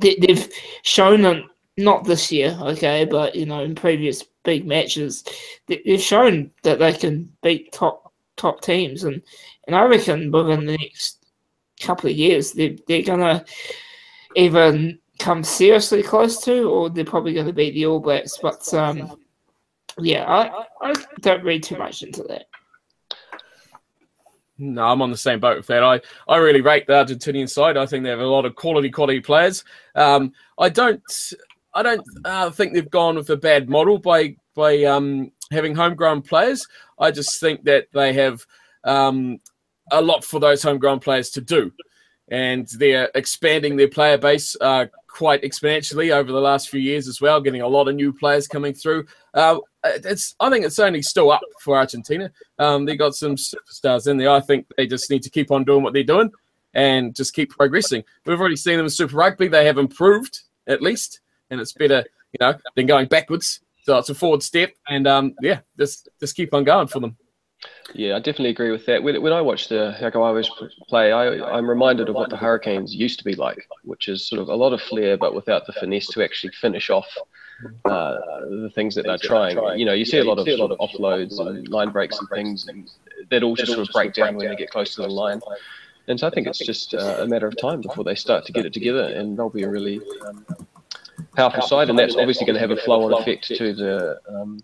[0.00, 0.48] they, have
[0.82, 5.24] shown them not this year, okay, but you know, in previous big matches,
[5.66, 9.22] they, have shown that they can beat top top teams, and
[9.66, 11.24] and I reckon within the next
[11.80, 13.44] couple of years, they they're gonna
[14.36, 18.38] even come seriously close to, or they're probably going to beat the All Blacks.
[18.40, 19.18] But um,
[19.98, 22.46] yeah, I, I don't read too much into that.
[24.58, 25.82] No, I'm on the same boat with that.
[25.82, 27.78] I, I really rate the Argentinian side.
[27.78, 29.64] I think they have a lot of quality, quality players.
[29.94, 31.02] Um, I don't
[31.72, 36.22] I don't uh, think they've gone with a bad model by by um, having homegrown
[36.22, 36.66] players.
[36.98, 38.44] I just think that they have
[38.84, 39.38] um,
[39.90, 41.72] a lot for those homegrown players to do,
[42.28, 47.20] and they're expanding their player base uh, quite exponentially over the last few years as
[47.20, 49.04] well, getting a lot of new players coming through.
[49.34, 52.30] Uh, it's I think it's only still up for Argentina.
[52.58, 54.30] Um, they got some superstars in there.
[54.30, 56.30] I think they just need to keep on doing what they're doing
[56.74, 58.04] and just keep progressing.
[58.24, 62.04] We've already seen them in Super Rugby; they have improved at least, and it's better,
[62.32, 63.60] you know, than going backwards.
[63.82, 67.16] So it's a forward step, and um, yeah, just just keep on going for them.
[67.94, 69.02] Yeah, I definitely agree with that.
[69.02, 70.48] When, when I watch the Jaguares
[70.88, 74.40] play, I, I'm reminded of what the Hurricanes used to be like, which is sort
[74.40, 77.08] of a lot of flair, but without the finesse to actually finish off
[77.84, 79.56] uh, the things that they're trying.
[79.78, 82.68] You know, you see a lot of sort of offloads and line breaks and things,
[82.68, 82.90] and
[83.30, 85.40] that all just sort of break down when they get close to the line.
[86.08, 88.52] And so I think it's just uh, a matter of time before they start to
[88.52, 90.46] get it together, and they'll be a really um,
[91.36, 94.60] powerful side, and that's obviously going to have a flow-on effect to the um,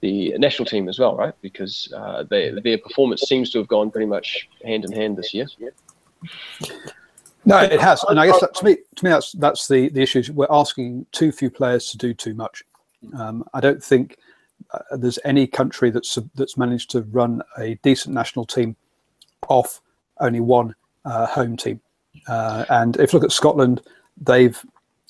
[0.00, 1.34] the national team as well, right?
[1.42, 5.34] Because uh, they, their performance seems to have gone pretty much hand in hand this
[5.34, 5.46] year.
[7.44, 10.02] No, it has, and I guess that, to me, to me, that's that's the the
[10.02, 10.22] issue.
[10.32, 12.62] We're asking too few players to do too much.
[13.18, 14.18] Um, I don't think
[14.72, 18.76] uh, there's any country that's that's managed to run a decent national team
[19.48, 19.80] off
[20.20, 20.74] only one
[21.06, 21.80] uh, home team.
[22.28, 23.80] Uh, and if you look at Scotland,
[24.20, 24.62] they've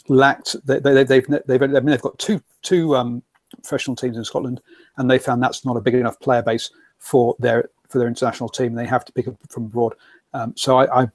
[0.08, 0.56] lacked.
[0.64, 3.22] They, they, they've they've I mean, they've got two two um,
[3.62, 4.60] professional teams in Scotland,
[5.00, 8.48] and they found that's not a big enough player base for their for their international
[8.48, 8.74] team.
[8.74, 9.94] They have to pick up from abroad.
[10.34, 11.08] Um, so I, I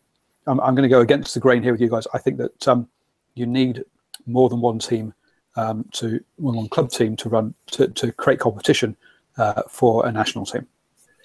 [0.48, 2.08] I'm, I'm going to go against the grain here with you guys.
[2.14, 2.90] I think that um,
[3.36, 3.84] you need
[4.26, 5.14] more than one team
[5.56, 8.98] um, to one club team to run to, to create competition
[9.38, 10.68] uh, for a national team.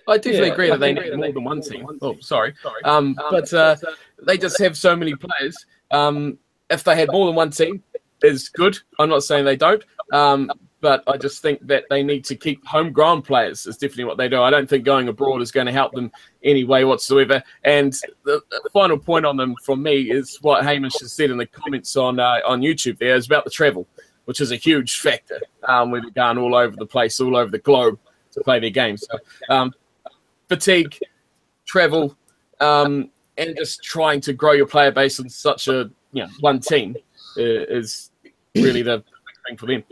[0.06, 1.86] I definitely yeah, agree that they need more than one team.
[2.02, 2.54] Oh, sorry,
[2.84, 3.76] um, but uh,
[4.26, 5.56] they just have so many players.
[5.90, 6.38] Um,
[6.68, 7.82] if they had more than one team,
[8.22, 8.78] is good.
[8.98, 9.82] I'm not saying they don't,
[10.12, 10.50] um,
[10.81, 13.66] but I just think that they need to keep homegrown players.
[13.66, 14.43] Is definitely what they do.
[14.43, 16.11] I don't think going abroad is going to help them
[16.43, 17.43] any way whatsoever.
[17.64, 18.41] And the,
[18.72, 22.18] final point on them from me is what Hamish has said in the comments on
[22.18, 22.99] uh, on YouTube.
[22.99, 23.87] There is about the travel,
[24.24, 25.41] which is a huge factor.
[25.64, 27.99] Um, they're going all over the place, all over the globe
[28.33, 29.05] to play their games.
[29.11, 29.18] So,
[29.55, 29.72] um,
[30.49, 30.97] fatigue,
[31.66, 32.16] travel,
[32.61, 36.61] um, and just trying to grow your player base on such a you know one
[36.61, 36.97] team
[37.37, 38.11] uh, is
[38.55, 39.05] really the
[39.47, 39.85] thing for them.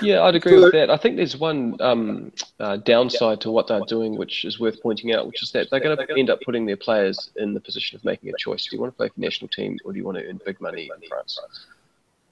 [0.00, 0.90] Yeah, I'd agree with that.
[0.90, 5.12] I think there's one um, uh, downside to what they're doing, which is worth pointing
[5.12, 7.96] out, which is that they're going to end up putting their players in the position
[7.96, 8.66] of making a choice.
[8.66, 10.60] Do you want to play for national team or do you want to earn big
[10.60, 11.38] money in France?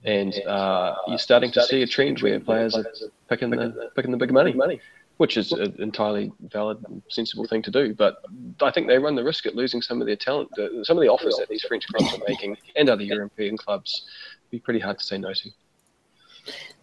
[0.05, 2.85] And uh, you're starting to see a trend where players are
[3.29, 4.81] picking the picking the big money,
[5.19, 7.95] which is an entirely valid and sensible thing to do.
[7.95, 8.25] But
[8.61, 10.51] I think they run the risk at losing some of their talent.
[10.83, 14.07] Some of the offers that these French clubs are making and other European clubs
[14.53, 15.51] It'd be pretty hard to say no to.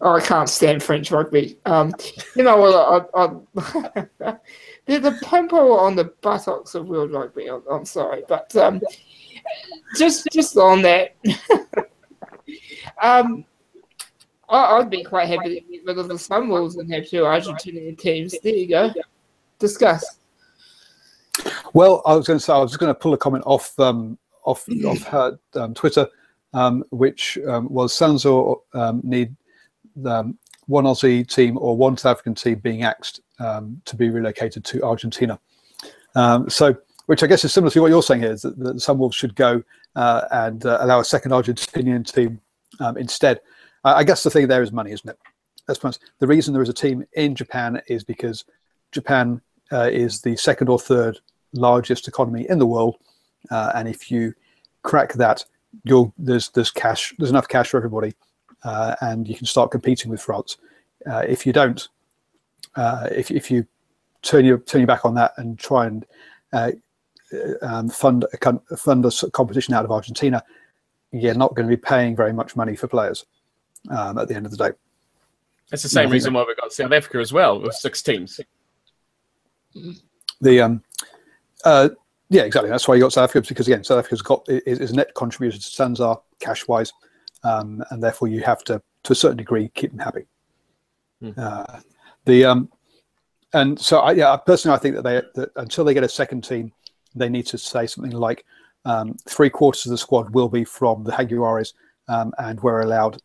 [0.00, 1.58] Oh, I can't stand French rugby.
[1.66, 1.92] Um,
[2.34, 3.10] you know what?
[4.86, 7.48] They're the pimple on the buttocks of world rugby.
[7.48, 8.80] I'm, I'm sorry, but um,
[9.96, 11.16] just just on that,
[13.02, 13.44] um,
[14.48, 17.98] I, would be quite happy to get rid of the Sunwolves and have two Argentinian
[17.98, 18.34] teams.
[18.42, 18.90] There you go.
[19.58, 20.18] Discuss.
[21.74, 23.78] Well, I was going to say I was just going to pull a comment off
[23.78, 26.08] um, off off her um, Twitter,
[26.54, 29.36] um, which um, was SANZAAR um, need
[30.06, 34.64] um, one Aussie team or one South African team being axed um, to be relocated
[34.66, 35.38] to Argentina.
[36.14, 36.76] Um, so,
[37.06, 39.34] which I guess is similar to what you're saying here, is that, that Sunwolves should
[39.34, 39.62] go
[39.96, 42.40] uh, and uh, allow a second Argentinian team
[42.78, 43.40] um, instead.
[43.82, 45.18] I guess the thing there is money, isn't it?
[45.66, 48.44] That's the reason there is a team in Japan is because
[48.92, 49.40] Japan
[49.72, 51.18] uh, is the second or third
[51.54, 52.96] largest economy in the world,
[53.50, 54.34] uh, and if you
[54.82, 55.44] crack that,
[55.84, 58.14] you'll there's there's cash, there's enough cash for everybody
[58.64, 60.56] uh, and you can start competing with France.
[61.10, 61.88] Uh, if you don't,
[62.76, 63.66] uh, if, if you
[64.22, 66.04] turn your turn your back on that and try and
[66.52, 66.70] uh,
[67.62, 70.42] um, fund a fund a competition out of Argentina,
[71.12, 73.24] you're not going to be paying very much money for players
[73.90, 74.76] um, at the end of the day.
[75.72, 78.40] It's the same reason why we've got South Africa as well with six teams.
[80.40, 80.82] The um,
[81.64, 81.90] uh,
[82.28, 82.70] yeah, exactly.
[82.70, 85.58] That's why you got South Africa because again, South Africa's got is, is net contributor
[85.58, 86.92] to Sanzar cash wise
[87.42, 90.26] um, and therefore you have to, to a certain degree, keep them happy.
[91.22, 91.38] Mm.
[91.38, 91.80] Uh,
[92.24, 92.68] the um,
[93.52, 96.42] and so I, yeah, personally, I think that they that until they get a second
[96.42, 96.72] team,
[97.14, 98.44] they need to say something like
[98.84, 101.74] um, three quarters of the squad will be from the Jaguares,
[102.08, 103.20] um, and we're allowed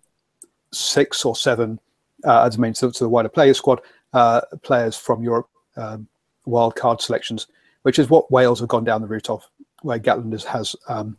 [0.72, 1.80] six or seven,
[2.26, 3.82] uh, as I mean, to, to the wider player squad,
[4.14, 5.48] uh, players from Europe,
[5.78, 6.08] um,
[6.46, 7.48] wild card selections,
[7.84, 9.48] which is what Wales have gone down the route of,
[9.84, 11.18] where Gatland has, has um,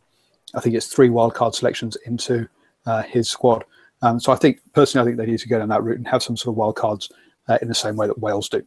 [0.53, 2.47] I think it's three wild card selections into
[2.87, 3.63] uh, his squad.
[4.01, 6.07] Um, so I think personally, I think they need to go down that route and
[6.07, 7.11] have some sort of wildcards
[7.47, 8.65] uh, in the same way that Wales do.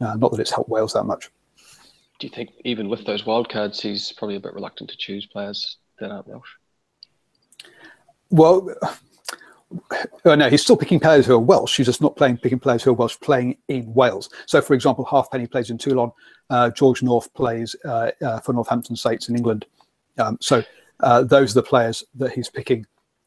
[0.00, 1.30] Uh, not that it's helped Wales that much.
[2.18, 5.78] Do you think even with those wildcards, he's probably a bit reluctant to choose players
[5.98, 6.48] that aren't Welsh?
[8.30, 8.94] Well, uh,
[10.36, 11.76] no, he's still picking players who are Welsh.
[11.76, 14.30] He's just not playing picking players who are Welsh playing in Wales.
[14.46, 16.12] So, for example, Halfpenny plays in Toulon.
[16.50, 19.66] Uh, George North plays uh, uh, for Northampton Saints in England.
[20.18, 20.62] Um, so,
[21.00, 22.86] uh, those are the players that he's picking.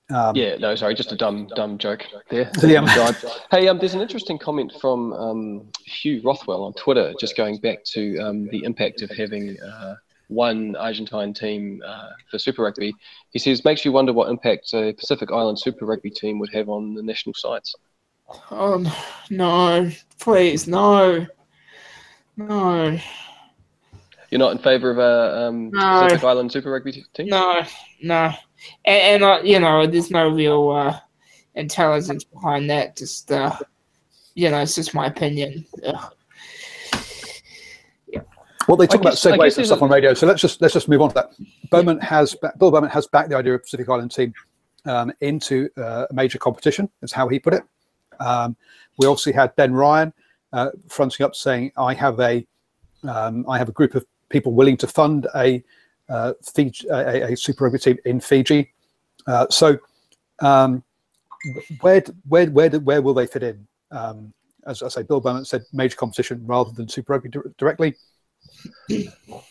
[0.10, 2.50] Um, yeah, no, sorry, just a dumb, dumb joke there.
[2.64, 3.12] Yeah.
[3.52, 7.84] hey, um, there's an interesting comment from um, Hugh Rothwell on Twitter, just going back
[7.92, 9.96] to um, the impact of having uh,
[10.30, 12.94] one Argentine team uh, for Super Rugby.
[13.32, 16.70] He says, makes you wonder what impact a Pacific Island Super Rugby team would have
[16.70, 17.76] on the national sides.
[18.50, 18.84] Oh,
[19.30, 21.26] no, please, no.
[22.38, 22.98] No.
[24.30, 26.04] You're not in favour of a um, no.
[26.04, 27.28] Pacific Island Super Rugby team?
[27.28, 27.62] No,
[28.02, 28.34] no.
[28.86, 31.00] And, and uh, you know, there's no real uh,
[31.56, 32.96] intelligence behind that.
[32.98, 33.56] Just, uh,
[34.36, 35.66] you know, it's just my opinion.
[35.86, 36.14] Ugh.
[38.68, 40.90] Well, they talk guess, about segues and stuff on radio, so let's just let's just
[40.90, 41.32] move on to that.
[41.70, 42.10] Beaumont yeah.
[42.10, 44.34] has Bill Beaumont has backed the idea of Pacific Island team
[44.86, 46.90] um, into uh, a major competition.
[47.02, 47.64] Is how he put it.
[48.20, 48.58] Um,
[48.98, 50.12] we obviously had Ben Ryan
[50.52, 52.46] uh, fronting up saying, "I have a
[53.08, 55.64] um, I have a group of people willing to fund a
[56.54, 58.72] Fiji, a, a, Super Rugby team in Fiji."
[59.26, 59.78] Uh, so,
[60.40, 60.84] um,
[61.82, 63.68] where where where where will they fit in?
[63.92, 64.34] Um,
[64.66, 67.96] as I say, Bill Beaumont said, major competition rather than Super Rugby directly.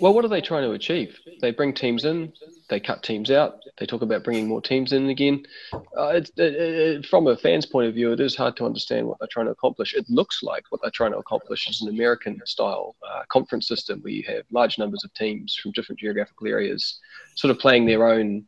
[0.01, 1.19] Well, what are they trying to achieve?
[1.41, 2.33] They bring teams in,
[2.69, 5.47] they cut teams out, they talk about bringing more teams in again.
[5.73, 9.07] Uh, it, it, it, from a fan's point of view, it is hard to understand
[9.07, 9.95] what they're trying to accomplish.
[9.95, 14.01] It looks like what they're trying to accomplish is an American style uh, conference system
[14.01, 16.99] where you have large numbers of teams from different geographical areas
[17.35, 18.47] sort of playing their own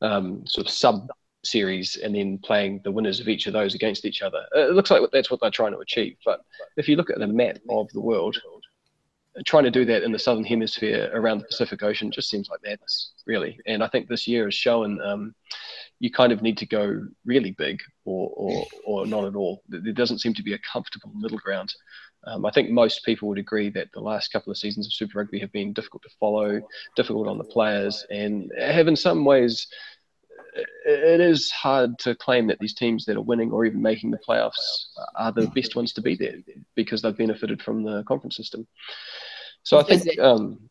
[0.00, 1.08] um, sort of sub
[1.44, 4.44] series and then playing the winners of each of those against each other.
[4.54, 6.16] It looks like that's what they're trying to achieve.
[6.24, 6.40] But
[6.76, 8.36] if you look at the map of the world,
[9.46, 12.60] trying to do that in the southern hemisphere around the Pacific Ocean just seems like
[12.64, 13.58] madness, really.
[13.66, 15.34] And I think this year has shown um,
[16.00, 19.62] you kind of need to go really big or, or, or not at all.
[19.68, 21.72] There doesn't seem to be a comfortable middle ground.
[22.24, 25.18] Um, I think most people would agree that the last couple of seasons of Super
[25.18, 26.60] Rugby have been difficult to follow,
[26.94, 29.66] difficult on the players, and have in some ways
[30.54, 34.18] it is hard to claim that these teams that are winning or even making the
[34.18, 34.86] playoffs
[35.16, 36.36] are the best ones to be there
[36.74, 38.66] because they've benefited from the conference system.
[39.62, 40.68] So I think um,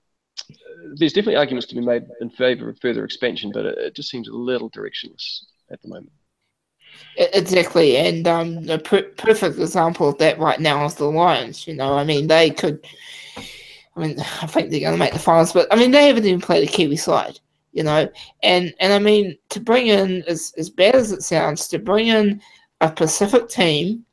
[0.95, 4.09] there's definitely arguments to be made in favour of further expansion, but it, it, just
[4.09, 6.11] seems a little directionless at the moment.
[7.15, 11.65] Exactly, and um, a perfect example of that right now is the Lions.
[11.65, 12.85] You know, I mean, they could.
[13.95, 16.25] I mean, I think they're going to make the finals, but I mean, they haven't
[16.25, 17.39] even played the Kiwi side.
[17.73, 18.09] You know,
[18.43, 22.07] and and I mean, to bring in as as bad as it sounds, to bring
[22.07, 22.41] in
[22.81, 24.05] a Pacific team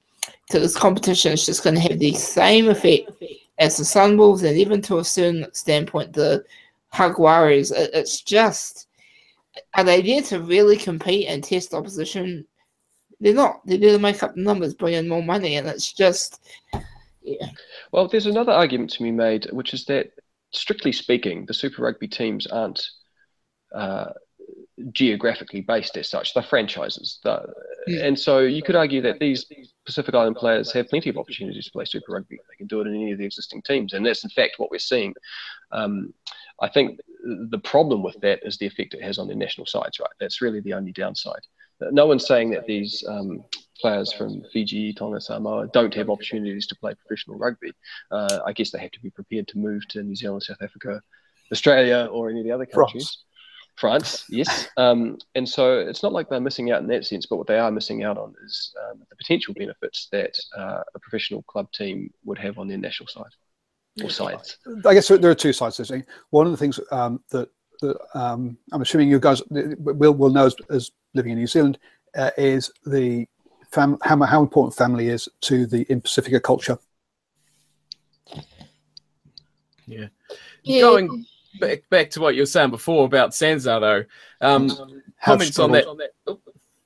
[0.51, 3.11] to this competition is just going to have the same effect
[3.59, 6.45] as the Sunwolves, and even to a certain standpoint, the
[6.91, 7.73] Hug Warriors.
[7.73, 8.87] It's just,
[9.75, 12.47] are they there to really compete and test opposition?
[13.21, 13.67] They're not.
[13.67, 16.47] They're there to make up the numbers, bring in more money, and it's just,
[17.23, 17.49] yeah.
[17.91, 20.13] Well, there's another argument to be made, which is that,
[20.53, 22.89] strictly speaking, the Super Rugby teams aren't
[23.75, 24.07] uh,
[24.93, 26.35] geographically based as such.
[26.35, 27.19] They're franchises.
[27.25, 27.53] They're,
[27.87, 28.05] yeah.
[28.07, 29.47] And so you could argue that these
[29.85, 32.37] Pacific Island players have plenty of opportunities to play Super Rugby.
[32.37, 33.93] They can do it in any of the existing teams.
[33.93, 35.15] And that's, in fact, what we're seeing.
[35.73, 36.15] Um,
[36.61, 37.01] I think
[37.51, 40.11] the problem with that is the effect it has on their national sides, right?
[40.21, 41.41] That's really the only downside.
[41.81, 43.45] No one's saying that these um,
[43.81, 47.73] players from Fiji, Tonga, Samoa don't have opportunities to play professional rugby.
[48.11, 51.01] Uh, I guess they have to be prepared to move to New Zealand, South Africa,
[51.53, 53.19] Australia, or any of the other countries.
[53.79, 54.23] France.
[54.23, 54.69] France, yes.
[54.77, 57.59] Um, and so it's not like they're missing out in that sense, but what they
[57.59, 62.11] are missing out on is um, the potential benefits that uh, a professional club team
[62.25, 63.31] would have on their national side
[64.03, 64.59] or sides.
[64.85, 66.03] I guess there are two sides to this.
[66.31, 67.49] One of the things um, that,
[67.81, 71.79] that um, I'm assuming you guys will, will know as, as living in New Zealand
[72.17, 73.27] uh, is the
[73.71, 76.79] fam- how, how important family is to the in Pacifica culture.
[79.87, 80.09] Yeah.
[80.63, 80.81] yeah.
[80.81, 81.25] Going
[81.61, 84.05] back back to what you were saying before about SANZAAR, though.
[84.41, 84.71] Um,
[85.25, 85.87] comments on that.
[86.27, 86.39] Oh,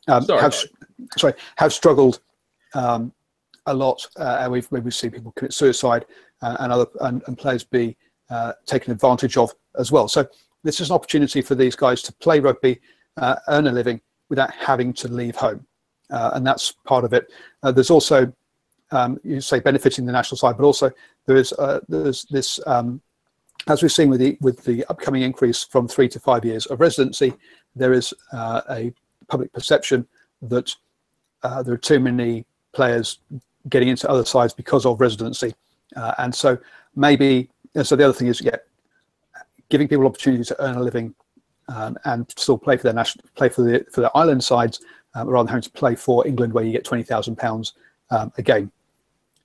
[0.08, 0.54] um, sorry, have,
[1.16, 2.20] sorry, have struggled
[2.74, 3.12] um,
[3.66, 6.06] a lot, uh, and we've we've seen people commit suicide
[6.42, 7.96] uh, and other and, and players be
[8.30, 10.08] uh, taken advantage of as well.
[10.08, 10.26] So
[10.64, 12.80] this is an opportunity for these guys to play rugby,
[13.16, 15.66] uh, earn a living without having to leave home,
[16.10, 17.30] uh, and that's part of it.
[17.62, 18.32] Uh, there's also
[18.90, 20.90] um, you say benefiting the national side, but also
[21.26, 21.52] there is
[21.88, 23.00] there's this um,
[23.68, 26.80] as we've seen with the with the upcoming increase from three to five years of
[26.80, 27.32] residency,
[27.76, 28.92] there is uh, a
[29.28, 30.06] public perception
[30.42, 30.74] that
[31.42, 33.18] uh, there are too many players
[33.68, 35.54] getting into other sides because of residency,
[35.96, 36.58] uh, and so
[36.96, 37.48] maybe.
[37.74, 38.56] And so the other thing is, yeah,
[39.70, 41.14] giving people opportunity to earn a living
[41.68, 44.80] um, and still play for their national, play for the for their island sides,
[45.14, 47.74] um, rather than having to play for England, where you get twenty thousand um, pounds
[48.10, 48.70] a game,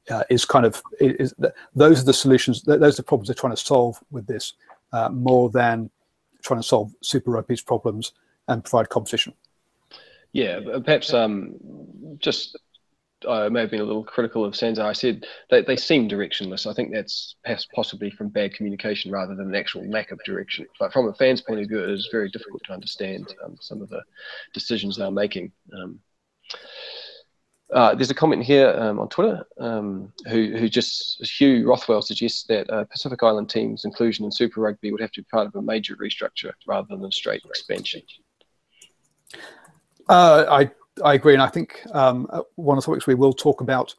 [0.09, 1.33] uh, is kind of is,
[1.75, 2.63] those are the solutions.
[2.63, 4.53] Those are the problems they're trying to solve with this,
[4.93, 5.89] uh, more than
[6.43, 8.13] trying to solve Super Rugby's problems
[8.47, 9.33] and provide competition.
[10.31, 11.55] Yeah, perhaps um,
[12.19, 12.57] just
[13.27, 14.85] I may have been a little critical of SANZAAR.
[14.85, 16.69] I said they, they seem directionless.
[16.69, 17.35] I think that's
[17.73, 20.67] possibly from bad communication rather than an actual lack of direction.
[20.79, 23.81] But from a fan's point of view, it is very difficult to understand um, some
[23.81, 24.01] of the
[24.53, 25.51] decisions they're making.
[25.73, 25.99] Um,
[27.73, 32.43] uh, there's a comment here um, on Twitter um, who, who just, Hugh Rothwell suggests
[32.43, 35.55] that uh, Pacific Island teams' inclusion in Super Rugby would have to be part of
[35.55, 38.01] a major restructure rather than straight expansion.
[40.09, 40.71] Uh, I
[41.03, 43.93] I agree, and I think um, uh, one of the topics we will talk about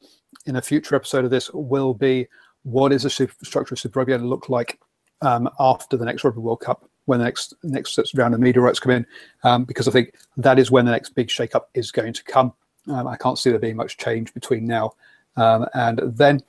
[0.46, 2.26] in a future episode of this will be
[2.62, 4.80] what is the structure of Super Rugby going to look like
[5.22, 8.80] um, after the next Rugby World Cup, when the next next round of media rights
[8.80, 9.06] come in,
[9.44, 12.52] um, because I think that is when the next big shake-up is going to come.
[12.88, 14.92] Um, I can't see there being much change between now
[15.36, 16.40] um, and then,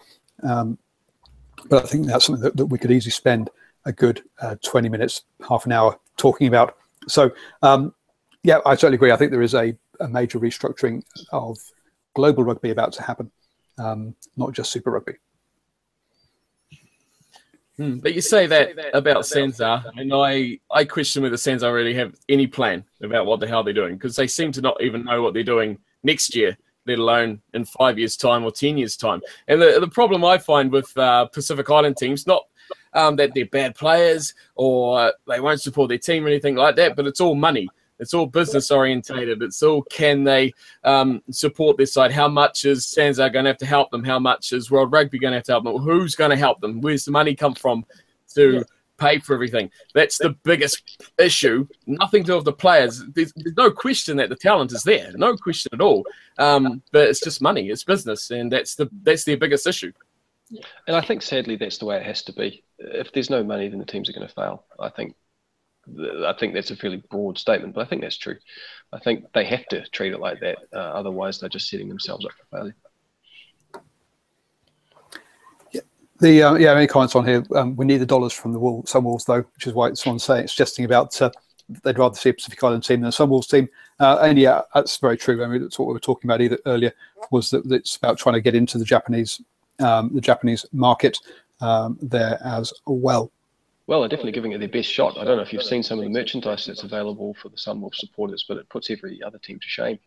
[0.43, 0.77] um,
[1.69, 3.49] but I think that's something that, that, we could easily spend
[3.85, 6.77] a good uh, 20 minutes, half an hour talking about.
[7.07, 7.31] So,
[8.43, 9.11] yeah, I certainly agree.
[9.11, 11.57] I think there is a a major restructuring of
[12.15, 13.31] global rugby about to happen,
[13.77, 15.13] um, not just Super Rugby.
[17.77, 22.13] Hmm, but you say that about SANZAAR, and I, I question whether SANZAAR really have
[22.27, 25.21] any plan about what the hell they're doing because they seem to not even know
[25.21, 29.21] what they're doing next year, let alone in five years' time or ten years' time.
[29.47, 32.43] And the, the problem I find with uh, Pacific Island teams, not
[32.93, 36.95] um, that they're bad players or they won't support their team or anything like that,
[36.95, 37.67] but it's all money.
[37.99, 39.41] It's all business orientated.
[39.41, 40.53] It's all can they
[40.85, 42.13] um, support this side?
[42.13, 44.05] How much is SANZAAR going to have to help them?
[44.05, 45.77] How much is World Rugby going to have to help them?
[45.77, 46.79] Who's going to help them?
[46.79, 47.85] Where's the money come from
[48.35, 48.63] to.
[48.99, 49.71] Pay for everything?
[49.93, 51.67] That's the biggest issue.
[51.87, 53.03] Nothing to do with the players.
[53.13, 55.11] There's, there's no question that the talent is there.
[55.15, 56.05] No question at all.
[56.37, 57.69] Um, but it's just money.
[57.69, 59.91] It's business, and that's the that's their biggest issue.
[60.87, 62.63] And I think sadly that's the way it has to be.
[62.79, 64.65] If there's no money, then the teams are going to fail.
[64.79, 65.15] I think
[66.25, 68.37] I think that's a fairly broad statement, but I think that's true.
[68.93, 70.57] I think they have to treat it like that.
[70.73, 72.75] Uh, otherwise, they're just setting themselves up for failure.
[75.71, 75.81] Yeah,
[76.19, 77.43] the uh, yeah, any comments on here?
[77.55, 80.53] Um, we need the dollars from the Sunwolves, though, which is why someone's saying it's
[80.53, 81.31] suggesting about uh,
[81.83, 83.69] they'd rather see a Pacific Island team than a Sunwolves team.
[83.99, 85.43] Uh, and yeah, that's very true.
[85.43, 86.93] I mean, that's what we were talking about either earlier
[87.31, 89.41] was that it's about trying to get into the Japanese
[89.79, 91.17] um, the Japanese market
[91.61, 93.31] um, there as well.
[93.87, 95.17] Well, they're definitely giving it their best shot.
[95.17, 97.95] I don't know if you've seen some of the merchandise that's available for the Sunwolf
[97.95, 99.97] supporters, but it puts every other team to shame.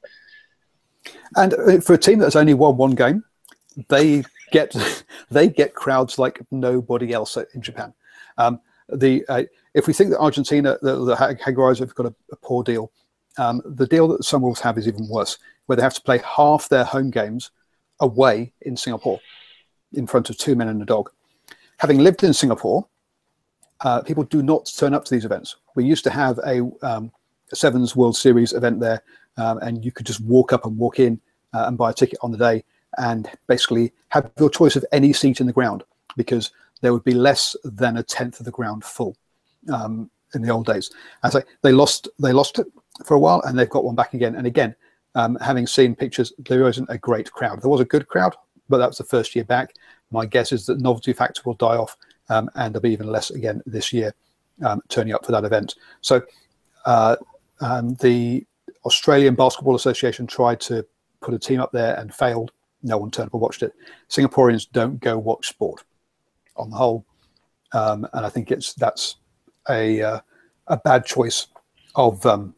[1.37, 3.25] And uh, for a team that's only won one game,
[3.89, 4.23] they
[4.53, 7.93] get they get crowds like nobody else in Japan.
[8.39, 9.43] Um, the uh,
[9.75, 12.93] if we think that Argentina, the, the have got a, a poor deal,
[13.39, 16.19] um, the deal that the Sunwolves have is even worse, where they have to play
[16.19, 17.51] half their home games
[18.01, 19.21] away in Singapore,
[19.95, 21.11] in front of two men and a dog.
[21.79, 22.87] Having lived in Singapore,
[23.81, 25.57] uh, people do not turn up to these events.
[25.75, 27.11] We used to have a, um,
[27.51, 29.03] a Sevens World Series event there,
[29.39, 31.21] um, and you could just walk up and walk in
[31.55, 32.65] uh, and buy a ticket on the day
[32.99, 35.85] and basically have your choice of any seat in the ground
[36.17, 39.17] because there would be less than a tenth of the ground full
[39.73, 40.91] um, in the old days.
[41.23, 42.67] As I, they lost, they lost it
[43.05, 44.35] for a while, and they've got one back again.
[44.35, 44.75] And again,
[45.15, 47.63] um, having seen pictures, there isn't a great crowd.
[47.63, 48.35] There was a good crowd,
[48.69, 49.75] but that was the first year back.
[50.11, 51.97] My guess is that novelty factor will die off
[52.29, 54.15] um, and there'll be even less again this year
[54.65, 55.75] um, turning up for that event.
[56.01, 56.23] So
[56.85, 57.17] uh,
[57.61, 58.47] um, the
[58.85, 60.85] Australian Basketball Association tried to
[61.21, 62.53] put a team up there and failed.
[62.83, 63.73] No one turned up and watched it.
[64.09, 65.85] Singaporeans don't go watch sport
[66.57, 67.05] on the whole,
[67.73, 69.17] um, and I think it's that's
[69.69, 70.21] a uh,
[70.67, 71.47] a bad choice
[71.95, 72.55] of, um,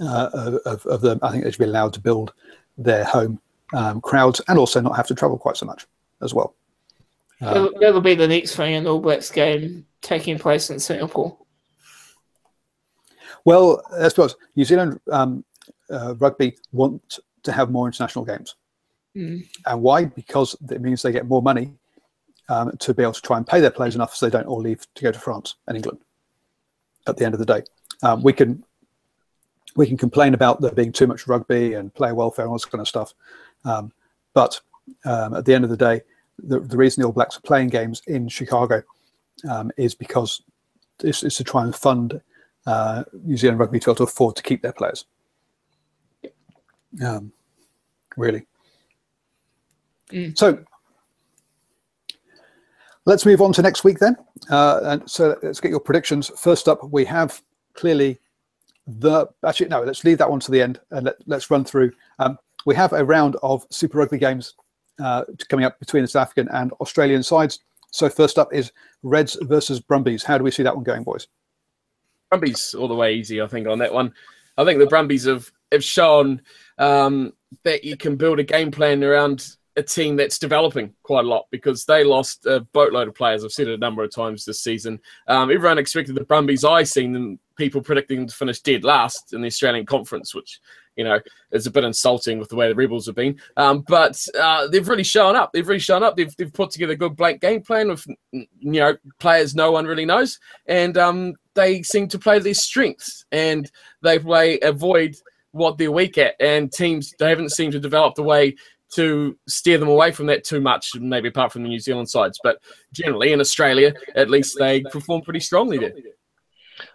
[0.00, 1.18] uh, of of them.
[1.22, 2.32] I think they should be allowed to build
[2.76, 3.40] their home
[3.74, 5.86] um, crowds and also not have to travel quite so much
[6.22, 6.54] as well.
[7.40, 11.36] Uh, that'll, be the next thing in All Blacks game taking place in Singapore.
[13.44, 15.44] Well, I suppose New Zealand um,
[15.90, 18.56] uh, rugby want to have more international games.
[19.18, 19.46] Mm.
[19.66, 20.04] And why?
[20.04, 21.72] Because it means they get more money
[22.48, 24.60] um, to be able to try and pay their players enough so they don't all
[24.60, 25.98] leave to go to France and England
[27.06, 27.62] at the end of the day.
[28.02, 28.64] Um, we can
[29.76, 32.64] we can complain about there being too much rugby and player welfare and all this
[32.64, 33.12] kind of stuff.
[33.64, 33.92] Um,
[34.34, 34.60] but
[35.04, 36.00] um, at the end of the day,
[36.38, 38.82] the, the reason the All Blacks are playing games in Chicago
[39.48, 40.42] um, is because
[41.02, 42.20] it's, it's, to try and fund
[42.66, 45.04] uh, New Zealand rugby to be able to afford to keep their players.
[47.04, 47.32] Um,
[48.16, 48.46] really.
[50.10, 50.36] Mm.
[50.36, 50.64] So
[53.04, 54.16] let's move on to next week then.
[54.50, 56.30] Uh, and so let's get your predictions.
[56.36, 57.40] First up, we have
[57.74, 58.18] clearly
[58.86, 59.82] the actually no.
[59.82, 61.92] Let's leave that one to the end and let, us run through.
[62.18, 64.54] Um, we have a round of Super Rugby games
[64.98, 67.60] uh, coming up between the South African and Australian sides.
[67.90, 70.22] So first up is Reds versus Brumbies.
[70.22, 71.28] How do we see that one going, boys?
[72.30, 74.12] Brumbies all the way easy, I think, on that one.
[74.56, 76.40] I think the Brumbies have have shown
[76.78, 77.32] um,
[77.62, 81.46] that you can build a game plan around a team that's developing quite a lot
[81.50, 83.44] because they lost a boatload of players.
[83.44, 84.98] I've said it a number of times this season.
[85.28, 86.64] Um, everyone expected the Brumbies.
[86.64, 90.60] I seen them people predicting them to finish dead last in the Australian Conference, which
[90.96, 91.20] you know
[91.52, 93.38] is a bit insulting with the way the Rebels have been.
[93.56, 95.52] Um, but uh, they've really shown up.
[95.52, 96.16] They've really shown up.
[96.16, 99.86] They've, they've put together a good blank game plan with you know players no one
[99.86, 103.70] really knows, and um, they seem to play their strengths and
[104.02, 105.14] they play avoid
[105.52, 106.34] what they're weak at.
[106.40, 108.56] And teams they haven't seemed to develop the way
[108.94, 112.38] to steer them away from that too much, maybe apart from the New Zealand sides.
[112.42, 112.58] But
[112.92, 115.92] generally, in Australia, at least they perform pretty strongly there.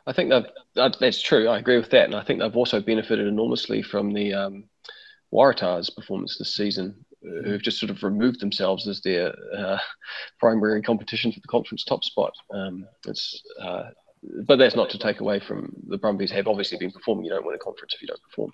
[0.07, 0.53] I think that
[0.99, 1.47] that's true.
[1.47, 4.63] I agree with that, and I think they've also benefited enormously from the um,
[5.33, 9.77] Waratahs' performance this season, uh, who've just sort of removed themselves as their uh,
[10.39, 12.33] primary competition for the conference top spot.
[12.53, 13.89] Um, it's uh,
[14.45, 17.25] but that's not to take away from the Brumbies have obviously been performing.
[17.25, 18.51] You don't win a conference if you don't perform.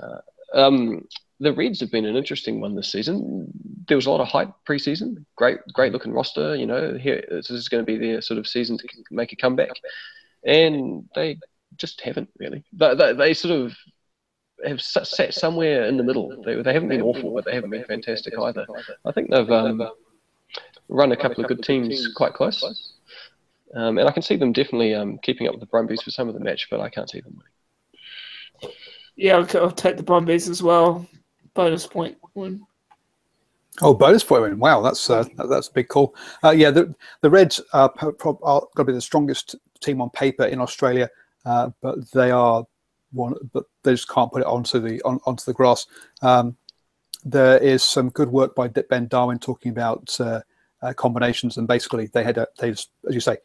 [0.00, 0.18] Uh,
[0.54, 1.08] um,
[1.42, 3.50] the Reds have been an interesting one this season.
[3.88, 5.24] There was a lot of hype preseason.
[5.36, 6.54] Great, great looking roster.
[6.54, 9.36] You know, here this is going to be their sort of season to make a
[9.36, 9.72] comeback,
[10.44, 11.38] and they
[11.76, 12.62] just haven't really.
[12.72, 13.76] They, they, they sort of
[14.64, 16.40] have sat somewhere in the middle.
[16.44, 18.64] They, they haven't been awful, but they haven't been fantastic either.
[19.04, 19.82] I think they've um,
[20.88, 22.92] run a couple of good teams quite close.
[23.74, 26.28] Um, and I can see them definitely um, keeping up with the Brumbies for some
[26.28, 28.76] of the match, but I can't see them winning.
[29.16, 31.08] Yeah, I'll, I'll take the Brumbies as well.
[31.54, 32.66] Bonus point win.
[33.80, 34.58] Oh, bonus point win!
[34.58, 36.14] Wow, that's uh, that's a big call.
[36.44, 40.44] Uh, yeah, the the Reds are, are going to be the strongest team on paper
[40.44, 41.08] in Australia,
[41.44, 42.66] uh, but they are
[43.12, 45.86] one, but they just can't put it onto the on, onto the grass.
[46.22, 46.56] Um,
[47.24, 50.40] there is some good work by Ben Darwin talking about uh,
[50.82, 53.36] uh, combinations, and basically they had a, they just, as you say,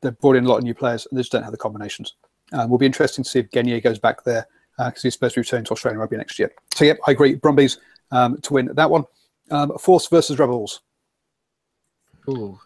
[0.00, 2.14] they brought in a lot of new players and they just don't have the combinations.
[2.52, 4.46] Um, will be interesting to see if Genia goes back there
[4.78, 6.52] because uh, he's supposed to return to Australian rugby next year.
[6.74, 7.34] So, yep, I agree.
[7.34, 7.78] Brumbies
[8.10, 9.04] um, to win that one.
[9.50, 10.80] Um, Force versus Rebels.
[12.28, 12.58] Ooh,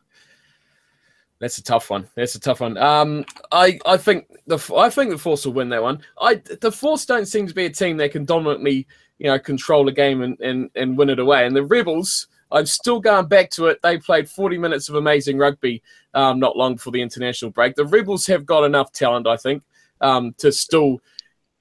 [1.41, 2.09] that's a tough one.
[2.15, 2.77] That's a tough one.
[2.77, 6.01] Um, I I think the I think the Force will win that one.
[6.21, 8.87] I the Force don't seem to be a team that can dominantly
[9.19, 11.47] you know control a game and, and, and win it away.
[11.47, 13.81] And the Rebels I'm still going back to it.
[13.83, 15.83] They played 40 minutes of amazing rugby
[16.15, 17.75] um, not long before the international break.
[17.75, 19.63] The Rebels have got enough talent, I think,
[20.01, 21.01] um, to still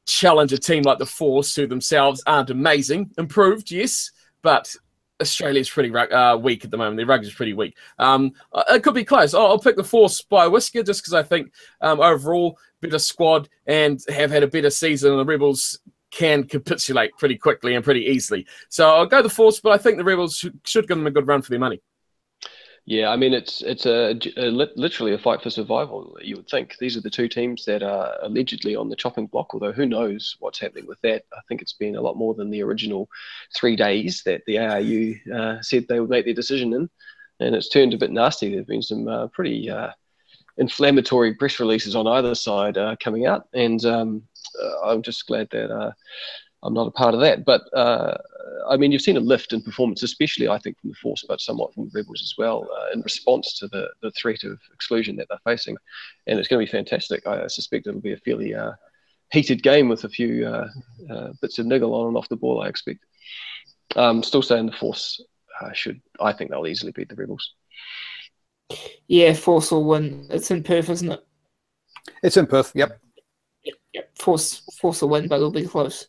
[0.06, 3.12] challenge a team like the Force, who themselves aren't amazing.
[3.18, 4.76] Improved, yes, but
[5.22, 6.98] Australia's pretty uh, weak at the moment.
[6.98, 7.78] Their rugby is pretty weak.
[8.00, 9.34] Um, uh, it could be close.
[9.34, 11.52] I'll, I'll pick the Force by whisker just because I think
[11.82, 15.16] um, overall better squad and have had a better season.
[15.16, 15.80] The Rebels
[16.12, 18.46] can capitulate pretty quickly and pretty easily.
[18.70, 21.28] So I'll go the Force, but I think the Rebels should give them a good
[21.28, 21.82] run for their money.
[22.88, 26.16] Yeah, I mean it's it's a, a, literally a fight for survival.
[26.22, 29.56] You would think these are the two teams that are allegedly on the chopping block.
[29.56, 31.24] Although who knows what's happening with that?
[31.34, 33.10] I think it's been a lot more than the original
[33.56, 36.88] three days that the ARU uh, said they would make their decision in,
[37.40, 38.54] and it's turned a bit nasty.
[38.54, 39.90] There've been some uh, pretty uh,
[40.58, 44.22] inflammatory press releases on either side uh, coming out, and um,
[44.64, 45.92] uh, I'm just glad that uh,
[46.62, 47.46] I'm not a part of that.
[47.46, 47.62] But
[48.70, 51.42] I mean, you've seen a lift in performance, especially I think from the Force, but
[51.42, 55.16] somewhat from the Rebels as well, uh, in response to the, the threat of exclusion
[55.16, 55.78] that they're facing.
[56.28, 57.26] And it's going to be fantastic.
[57.26, 58.74] I suspect it'll be a fairly uh,
[59.32, 62.68] heated game with a few uh, bits of niggle on and off the ball, I
[62.68, 63.00] expect.
[63.96, 65.22] Um, still saying the Force
[65.74, 67.54] should, I think they'll easily beat the Rebels.
[69.08, 70.28] Yeah, Force will win.
[70.30, 71.26] It's in Perth, isn't it?
[72.24, 73.00] It's in Perth, yep
[73.94, 74.18] Yep.
[74.18, 76.08] force force a win, but it'll be close.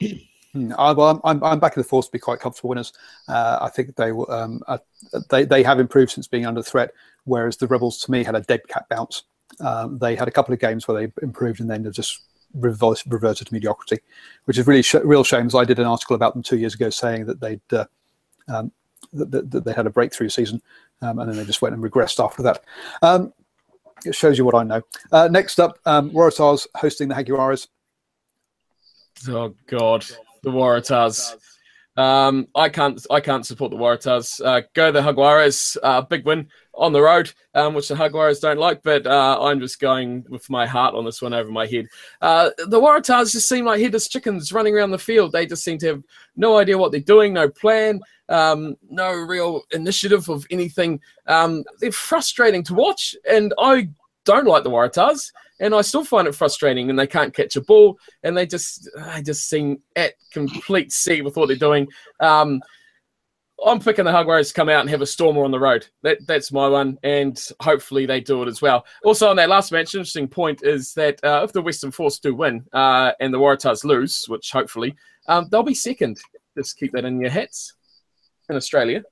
[0.52, 2.92] Hmm, I, well, I'm, I'm back in the force to be quite comfortable winners.
[3.28, 4.10] Uh, I think they.
[4.10, 4.78] Um, uh,
[5.28, 6.92] they they have improved since being under threat,
[7.24, 9.22] whereas the rebels to me had a dead cat bounce.
[9.60, 12.22] Um, they had a couple of games where they improved and then they just
[12.54, 13.98] reverted, reverted to mediocrity,
[14.44, 15.46] which is really sh- real shame.
[15.46, 17.84] As I did an article about them two years ago saying that they'd uh,
[18.48, 18.72] um,
[19.12, 20.60] that, that, they had a breakthrough season,
[21.02, 22.64] um, and then they just went and regressed after that.
[23.02, 23.32] Um,
[24.04, 24.82] it shows you what I know.
[25.12, 27.68] Uh, next up, um, Waratahs hosting the Jaguares.
[29.28, 30.06] Oh God,
[30.42, 31.36] the Waratahs.
[31.96, 34.44] Um, I can't I can't support the Waratahs.
[34.44, 35.76] Uh, go the Jaguares.
[35.82, 39.60] Uh, big win on the road, um, which the Jaguares don't like, but uh, I'm
[39.60, 41.86] just going with my heart on this one over my head.
[42.22, 45.32] Uh, the Waratahs just seem like headless chickens running around the field.
[45.32, 46.02] They just seem to have
[46.36, 51.00] no idea what they're doing, no plan, um, no real initiative of anything.
[51.26, 53.90] Um, they're frustrating to watch, and I
[54.24, 56.90] don't like the Waratahs, and I still find it frustrating.
[56.90, 61.22] And they can't catch a ball, and they just they just seem at complete sea
[61.22, 61.86] with what they're doing.
[62.18, 62.60] Um,
[63.64, 65.86] I'm picking the Jaguares to come out and have a stormer on the road.
[66.02, 68.86] That that's my one, and hopefully they do it as well.
[69.04, 72.34] Also, on that last match, interesting point is that uh, if the Western Force do
[72.34, 74.96] win uh, and the Waratahs lose, which hopefully
[75.28, 76.18] um, they'll be second.
[76.56, 77.74] Just keep that in your hats
[78.48, 79.02] in Australia.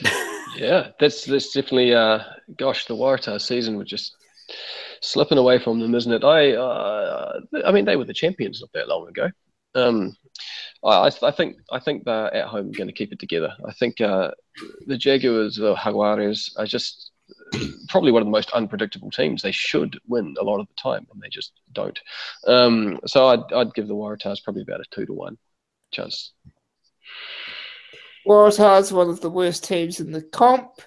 [0.56, 1.94] yeah, that's that's definitely.
[1.94, 2.20] Uh,
[2.56, 4.16] gosh, the Waratah season would just
[5.00, 6.24] slipping away from them, isn't it?
[6.24, 9.30] I, uh, I mean, they were the champions not that long ago.
[9.74, 10.16] Um,
[10.84, 13.52] I, I think I think they're at home going to keep it together.
[13.66, 14.32] I think uh,
[14.86, 17.10] the Jaguars, the Jaguares, are just
[17.88, 19.42] probably one of the most unpredictable teams.
[19.42, 21.98] They should win a lot of the time, and they just don't.
[22.46, 25.38] Um, so I'd, I'd give the Waratahs probably about a two to one
[25.92, 26.32] chance.
[28.26, 30.80] Waratahs one of the worst teams in the comp,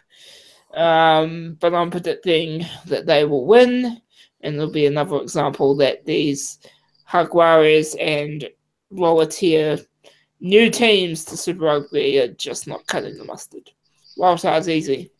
[0.73, 4.01] um, but I'm predicting that they will win,
[4.41, 6.59] and there'll be another example that these
[7.09, 8.49] Jaguares and
[8.91, 9.79] lower tier
[10.39, 13.69] new teams to Super Rugby are just not cutting the mustard.
[14.17, 15.11] Waratahs easy.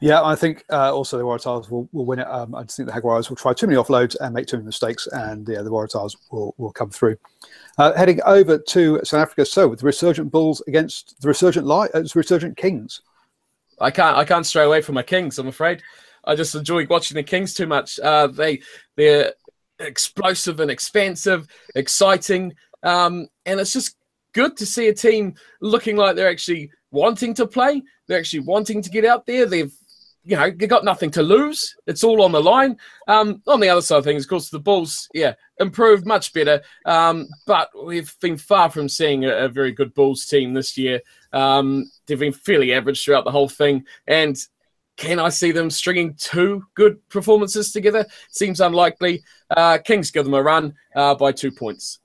[0.00, 2.28] Yeah, I think uh, also the Waratahs will, will win it.
[2.28, 4.66] Um, I just think the Jaguars will try too many offloads and make too many
[4.66, 7.16] mistakes, and yeah, the Waratahs will, will come through.
[7.78, 11.88] Uh, heading over to South Africa, so with the resurgent Bulls against the resurgent Li-
[11.94, 13.02] uh, resurgent Kings.
[13.80, 15.38] I can't I can't stray away from my Kings.
[15.38, 15.82] I'm afraid.
[16.24, 17.98] I just enjoy watching the Kings too much.
[18.00, 18.60] Uh, they
[18.96, 19.32] they're
[19.80, 23.96] explosive and expansive, exciting, um, and it's just
[24.32, 27.82] good to see a team looking like they're actually wanting to play.
[28.06, 29.46] They're actually wanting to get out there.
[29.46, 29.72] They've
[30.28, 31.74] you know, they got nothing to lose.
[31.86, 32.76] It's all on the line.
[33.06, 36.60] Um, on the other side of things, of course, the Bulls, yeah, improved much better.
[36.84, 41.00] Um, but we've been far from seeing a, a very good Bulls team this year.
[41.32, 43.86] Um, they've been fairly average throughout the whole thing.
[44.06, 44.36] And
[44.98, 48.04] can I see them stringing two good performances together?
[48.30, 49.22] Seems unlikely.
[49.48, 52.00] Uh, Kings give them a run uh, by two points.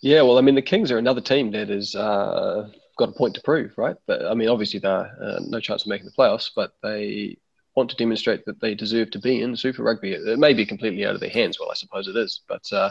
[0.00, 3.34] Yeah, well, I mean, the Kings are another team that is uh, got a point
[3.34, 3.96] to prove, right?
[4.06, 7.38] But I mean, obviously, they're uh, no chance of making the playoffs, but they
[7.74, 10.12] want to demonstrate that they deserve to be in Super Rugby.
[10.12, 11.58] It may be completely out of their hands.
[11.58, 12.90] Well, I suppose it is, but uh,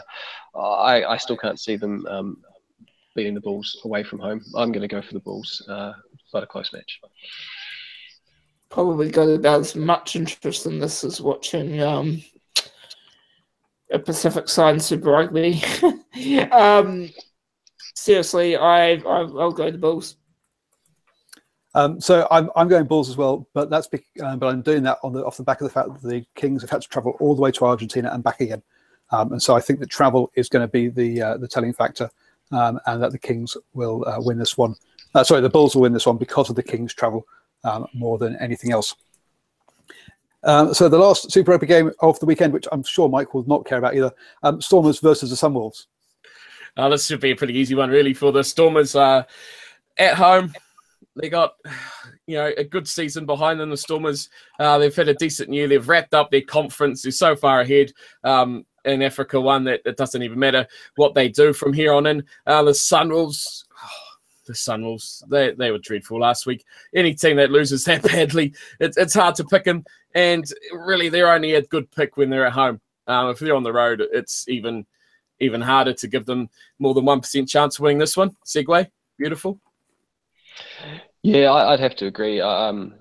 [0.54, 2.36] I, I, still can't see them um,
[3.14, 4.42] beating the Bulls away from home.
[4.54, 5.92] I'm going to go for the Bulls, uh,
[6.32, 7.00] but a close match.
[8.68, 12.22] Probably got about as much interest in this as watching um,
[13.90, 15.62] a Pacific side Super Rugby.
[16.52, 17.10] um,
[17.94, 20.16] seriously, I, I will go the Bulls.
[21.74, 24.84] Um, so I'm, I'm going Bulls as well, but that's be, uh, but I'm doing
[24.84, 26.88] that on the off the back of the fact that the Kings have had to
[26.88, 28.62] travel all the way to Argentina and back again,
[29.10, 31.72] um, and so I think that travel is going to be the uh, the telling
[31.72, 32.08] factor,
[32.52, 34.76] um, and that the Kings will uh, win this one.
[35.16, 37.26] Uh, sorry, the Bulls will win this one because of the Kings travel
[37.64, 38.94] um, more than anything else.
[40.44, 43.46] Um, so the last Super Rugby game of the weekend, which I'm sure Mike will
[43.48, 45.86] not care about either, um, Stormers versus the Sunwolves.
[46.76, 48.96] Uh, this should be a pretty easy one, really, for the Stormers.
[48.96, 49.24] Uh,
[49.96, 50.52] at home,
[51.16, 51.54] they got
[52.26, 53.70] you know a good season behind them.
[53.70, 55.68] The Stormers, uh, they've had a decent year.
[55.68, 57.02] They've wrapped up their conference.
[57.02, 57.92] They're so far ahead.
[58.24, 60.66] Um, in Africa one that it doesn't even matter
[60.96, 62.24] what they do from here on in.
[62.46, 63.88] Uh, the Sunwolves, oh,
[64.46, 66.64] the Sunwolves, they, they were dreadful last week.
[66.94, 69.84] Any team that loses that badly, it, it's hard to pick them.
[70.14, 72.80] And really, they're only a good pick when they're at home.
[73.06, 74.86] Um, if they're on the road, it's even
[75.40, 78.36] even harder to give them more than 1% chance of winning this one.
[78.46, 78.86] Segue,
[79.18, 79.60] beautiful.
[81.22, 82.40] Yeah, I'd have to agree.
[82.40, 82.94] Um,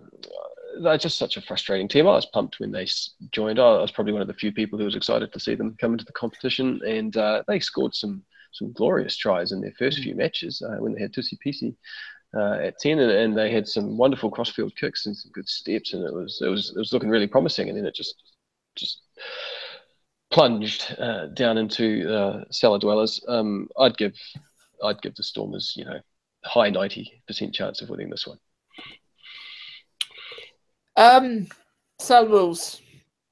[0.81, 2.07] they're just such a frustrating team.
[2.07, 2.87] I was pumped when they
[3.31, 3.59] joined.
[3.59, 5.93] I was probably one of the few people who was excited to see them come
[5.93, 8.23] into the competition, and uh, they scored some
[8.53, 11.75] some glorious tries in their first few matches uh, when they had Tusi Pisi
[12.35, 15.93] uh, at ten, and, and, they had some wonderful crossfield kicks and some good steps,
[15.93, 18.15] and it was it was it was looking really promising, and then it just
[18.75, 19.01] just
[20.33, 24.15] plunged uh, down into uh, cellar dwellers, um, I'd give
[24.83, 25.99] I'd give the Stormers, you know,
[26.43, 28.39] high ninety percent chance of winning this one.
[30.95, 31.47] Um,
[32.01, 32.81] Sunwolves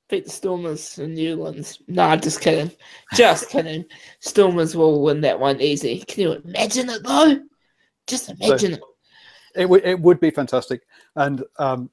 [0.10, 1.82] beat the Stormers in Newlands.
[1.88, 2.72] Nah, just kidding,
[3.16, 3.86] just kidding.
[4.20, 6.04] Stormers will win that one easy.
[6.08, 7.42] Can you imagine it though?
[8.08, 9.62] Just imagine so, it.
[9.64, 10.84] It would it would be fantastic,
[11.16, 11.90] and um,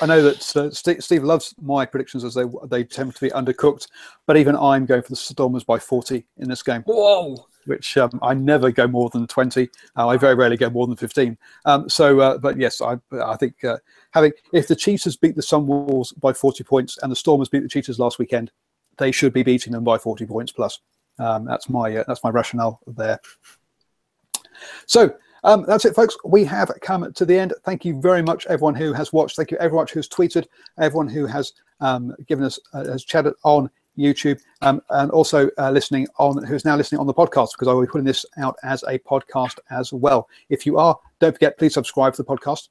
[0.00, 3.30] I know that uh, Steve, Steve, loves my predictions as they they tend to be
[3.30, 3.88] undercooked,
[4.26, 6.82] but even I'm going for the Stormers by 40 in this game.
[6.82, 7.46] Whoa!
[7.66, 9.68] which um, I never go more than 20.
[9.96, 11.36] Uh, I very rarely go more than 15.
[11.64, 13.78] Um, so, uh, but yes, I, I think uh,
[14.12, 17.68] having if the Cheetahs beat the Sunwolves by 40 points and the Stormers beat the
[17.68, 18.50] Cheetahs last weekend,
[18.98, 20.80] they should be beating them by 40 points plus.
[21.18, 23.20] Um, that's my uh, that's my rationale there.
[24.86, 25.14] So
[25.44, 26.16] um, that's it, folks.
[26.24, 27.52] We have come to the end.
[27.64, 29.36] Thank you very much, everyone who has watched.
[29.36, 30.46] Thank you, everyone who's tweeted,
[30.78, 33.68] everyone who has um, given us uh, has chatted on
[33.98, 37.72] YouTube, um, and also uh, listening on who's now listening on the podcast because I
[37.72, 40.28] will be putting this out as a podcast as well.
[40.48, 42.68] If you are, don't forget, please subscribe to the podcast.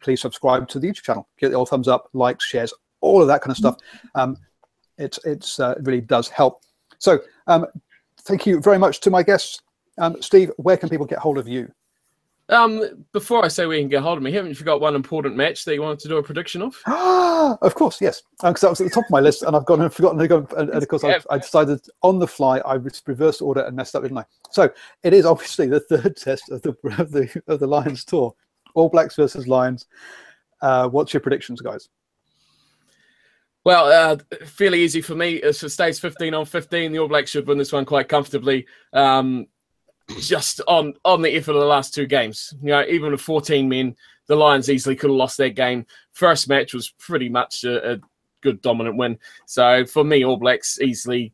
[0.00, 1.28] Please subscribe to the YouTube channel.
[1.38, 3.76] Get the all thumbs up, likes, shares, all of that kind of stuff.
[4.14, 4.36] Um,
[4.96, 6.62] it's it's uh, it really does help.
[6.98, 7.18] So
[7.48, 7.66] um,
[8.22, 9.60] thank you very much to my guests.
[9.98, 11.70] Um, Steve, where can people get hold of you?
[12.48, 15.36] Um, before I say we can get hold of me, haven't you forgot one important
[15.36, 16.76] match that you wanted to do a prediction of?
[17.62, 18.22] of course, yes.
[18.40, 20.18] Because um, that was at the top of my list, and I've gone and forgotten
[20.18, 20.46] to go.
[20.56, 22.74] And, and of course, I, I, decided on the fly, I
[23.06, 24.24] reversed order and messed up, didn't I?
[24.50, 24.68] So
[25.02, 28.34] it is obviously the third test of the of the, of the Lions tour.
[28.74, 29.86] All Blacks versus Lions.
[30.60, 31.88] Uh, what's your predictions, guys?
[33.64, 35.34] Well, uh, fairly easy for me.
[35.36, 38.66] If it stays 15 on 15, the All Blacks should win this one quite comfortably.
[38.92, 39.46] Um,
[40.20, 42.54] just on on the effort of the last two games.
[42.62, 43.96] You know, even with 14 men,
[44.26, 45.86] the Lions easily could have lost their game.
[46.12, 48.00] First match was pretty much a, a
[48.40, 49.18] good dominant win.
[49.46, 51.32] So for me, All Blacks easily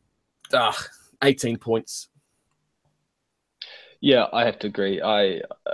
[0.53, 0.73] uh,
[1.23, 2.09] 18 points.
[4.01, 5.01] Yeah, I have to agree.
[5.01, 5.73] I uh,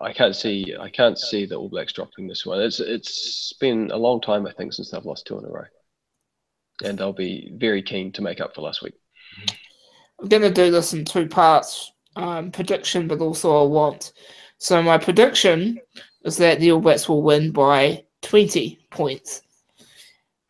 [0.00, 2.60] I can't see I can't see the All Blacks dropping this one.
[2.60, 5.64] It's it's been a long time I think since they've lost two in a row,
[6.84, 8.94] and they'll be very keen to make up for last week.
[10.20, 14.12] I'm going to do this in two parts um, prediction, but also a want.
[14.58, 15.80] So my prediction
[16.24, 19.42] is that the All Blacks will win by 20 points.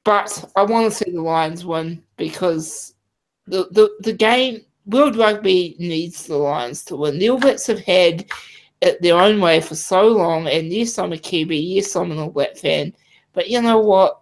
[0.04, 2.94] But I want to see the Lions win because
[3.46, 7.18] the, the, the game, World Rugby needs the Lions to win.
[7.18, 8.24] The All Blacks have had
[8.80, 12.18] it their own way for so long, and yes, I'm a Kiwi, yes, I'm an
[12.18, 12.94] All Black fan,
[13.34, 14.20] but you know what?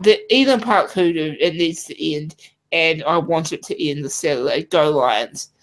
[0.00, 2.34] The Eden Park Hoodoo, it needs to end,
[2.72, 4.64] and I want it to end the Saturday.
[4.64, 5.53] Go Lions.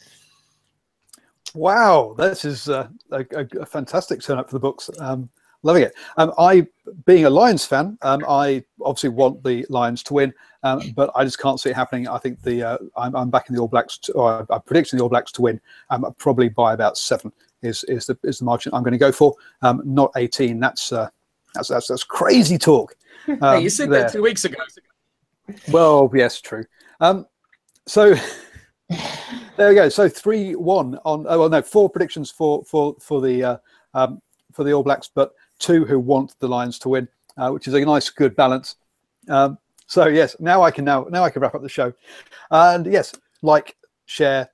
[1.54, 4.90] Wow, this is uh, a, a, a, fantastic turn up for the books.
[5.00, 5.30] Um,
[5.64, 5.94] loving it.
[6.18, 6.66] Um, I,
[7.06, 10.34] being a Lions fan, um, I obviously want the Lions to win,
[10.64, 12.08] um, but I just can't see it happening.
[12.08, 15.04] I think the uh, I'm, I'm backing the All Blacks, to, or I'm predicting the
[15.04, 17.32] All Blacks to win, um, probably by about seven.
[17.62, 19.36] Is is the is the margin I'm going to go for?
[19.62, 20.60] Um, not 18.
[20.60, 21.10] That's uh,
[21.54, 22.96] that's that's that's crazy talk.
[23.26, 24.04] hey, you said there.
[24.04, 24.58] that two weeks ago.
[25.70, 26.64] Well, yes, true.
[27.88, 28.16] so.
[29.62, 29.90] there we go.
[29.90, 31.28] So three one on.
[31.30, 33.58] Oh well, no, four predictions for for for the uh,
[33.94, 34.20] um,
[34.52, 37.08] for the All Blacks, but two who want the Lions to win,
[37.38, 38.78] uh, which is a nice good balance.
[39.30, 41.94] Um, so yes, now I can now now I can wrap up the show,
[42.50, 43.76] and yes, like,
[44.08, 44.50] share,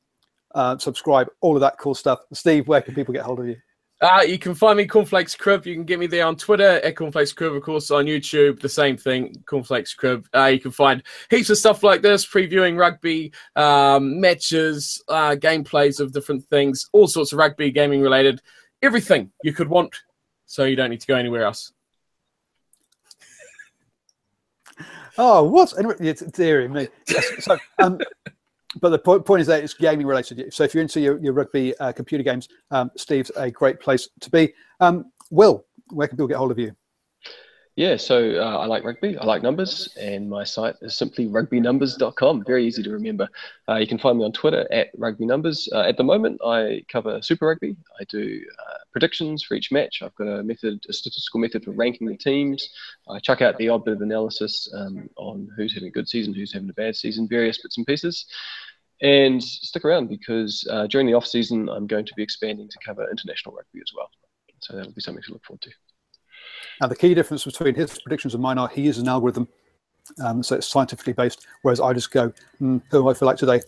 [0.55, 2.19] uh, subscribe, all of that cool stuff.
[2.33, 3.55] Steve, where can people get hold of you?
[3.99, 5.65] Uh, you can find me Cornflakes Crib.
[5.65, 8.69] You can get me there on Twitter at Cornflakes Crib, of course, on YouTube, the
[8.69, 10.27] same thing, Cornflakes Crib.
[10.35, 15.99] Uh, you can find heaps of stuff like this, previewing rugby um, matches, uh, gameplays
[15.99, 18.39] of different things, all sorts of rugby gaming related,
[18.83, 19.95] everything you could want.
[20.45, 21.73] So you don't need to go anywhere else.
[25.17, 25.73] oh, what?
[25.99, 26.87] It's dearie me.
[27.09, 27.45] Yes.
[27.45, 27.99] So, um,
[28.81, 30.53] but the point, point is that it's gaming related.
[30.53, 34.09] So if you're into your, your rugby uh, computer games, um, Steve's a great place
[34.21, 34.53] to be.
[34.79, 36.75] Um, Will, where can people get hold of you?
[37.77, 42.43] Yeah, so uh, I like rugby, I like numbers, and my site is simply rugbynumbers.com.
[42.43, 43.29] Very easy to remember.
[43.69, 45.71] Uh, you can find me on Twitter at rugbynumbers.
[45.71, 47.75] Uh, at the moment, I cover Super Rugby.
[47.99, 50.01] I do uh, predictions for each match.
[50.01, 52.67] I've got a method, a statistical method for ranking the teams.
[53.07, 56.33] I chuck out the odd bit of analysis um, on who's having a good season,
[56.33, 58.25] who's having a bad season, various bits and pieces.
[59.01, 62.77] And stick around because uh, during the off season, I'm going to be expanding to
[62.83, 64.09] cover international rugby as well.
[64.59, 65.71] So that'll be something to look forward to.
[66.81, 69.47] Now, the key difference between his predictions and mine are he uses an algorithm,
[70.23, 72.31] um, so it's scientifically based, whereas I just go,
[72.61, 73.61] mm, who do I feel like today?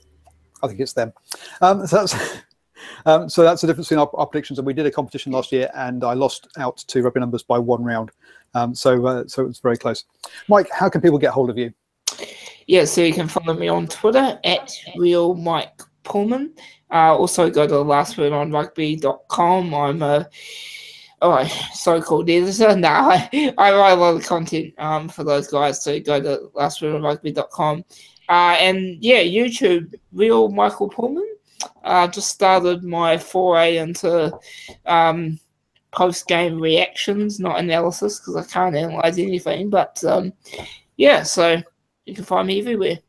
[0.63, 1.13] I think it's them.
[1.61, 2.15] Um, so that's.
[3.05, 4.57] Um, so that's the difference between our, our, predictions.
[4.57, 7.59] And we did a competition last year, and I lost out to rugby numbers by
[7.59, 8.11] one round.
[8.53, 10.05] Um, so, uh, so it was very close.
[10.47, 11.73] Mike, how can people get hold of you?
[12.69, 16.53] Yeah, so you can follow me on Twitter at real Mike Pullman.
[16.91, 19.73] Uh, also go to lastwordonrugby.com.
[19.73, 20.29] I'm a
[21.23, 21.43] oh,
[21.73, 22.75] so-called editor.
[22.75, 25.83] No, I, I write a lot of content um, for those guys.
[25.83, 27.85] So go to lastwordonrugby.com.
[28.29, 31.27] Uh, and yeah, YouTube, real Michael Pullman.
[31.83, 34.31] Uh, just started my foray into
[34.85, 35.39] um,
[35.89, 39.71] post-game reactions, not analysis, because I can't analyze anything.
[39.71, 40.33] But um,
[40.97, 41.63] yeah, so
[42.09, 42.99] you can find me everywhere.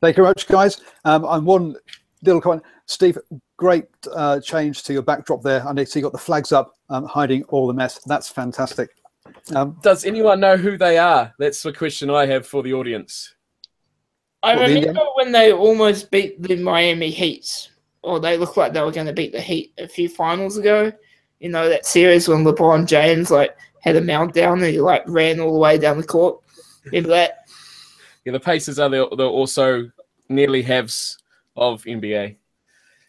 [0.00, 0.80] Thank you very much, guys.
[1.04, 1.76] Um, I'm one
[2.22, 2.62] little comment.
[2.86, 3.18] Steve,
[3.56, 5.66] great uh, change to your backdrop there.
[5.66, 7.98] I see you got the flags up, um, hiding all the mess.
[8.06, 8.90] That's fantastic.
[9.54, 11.32] Um, Does anyone know who they are?
[11.38, 13.34] That's the question I have for the audience.
[14.42, 17.70] I Well, the remember Indian- when they almost beat the Miami Heat,
[18.02, 20.92] or they looked like they were going to beat the Heat a few finals ago.
[21.38, 25.40] You know that series when LeBron James like had a meltdown and he like ran
[25.40, 26.41] all the way down the court.
[26.86, 27.48] Remember that?
[28.24, 29.90] Yeah, the Pacers are the, they're also
[30.28, 31.18] nearly halves
[31.56, 32.36] of NBA.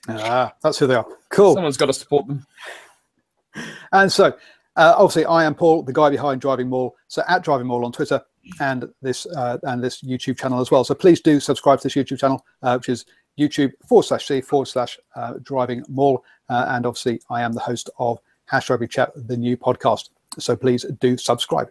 [0.09, 1.07] ah, that's who they are.
[1.29, 1.53] Cool.
[1.53, 2.45] Someone's got to support them.
[3.91, 4.33] And so,
[4.75, 6.95] uh, obviously, I am Paul, the guy behind Driving Maul.
[7.07, 8.21] So at Driving Maul on Twitter
[8.59, 10.83] and this uh, and this YouTube channel as well.
[10.83, 13.05] So please do subscribe to this YouTube channel, uh, which is
[13.39, 16.23] YouTube forward slash C forward slash uh, Driving Maul.
[16.49, 20.09] Uh, and obviously, I am the host of Hash Rugby Chat, the new podcast.
[20.39, 21.69] So please do subscribe.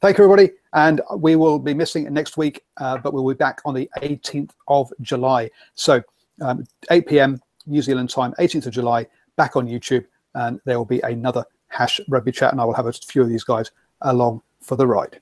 [0.00, 0.50] Thank you, everybody.
[0.74, 4.50] And we will be missing next week, uh, but we'll be back on the 18th
[4.68, 5.50] of July.
[5.74, 6.02] So
[6.40, 7.40] um, 8 p.m.
[7.66, 9.06] New Zealand time, 18th of July,
[9.36, 10.04] back on YouTube.
[10.34, 13.28] And there will be another hash rugby chat, and I will have a few of
[13.28, 13.70] these guys
[14.02, 15.20] along for the ride.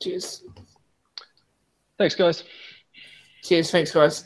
[0.00, 0.44] Cheers.
[1.98, 2.44] Thanks, guys.
[3.42, 3.70] Cheers.
[3.70, 4.24] Thanks, guys.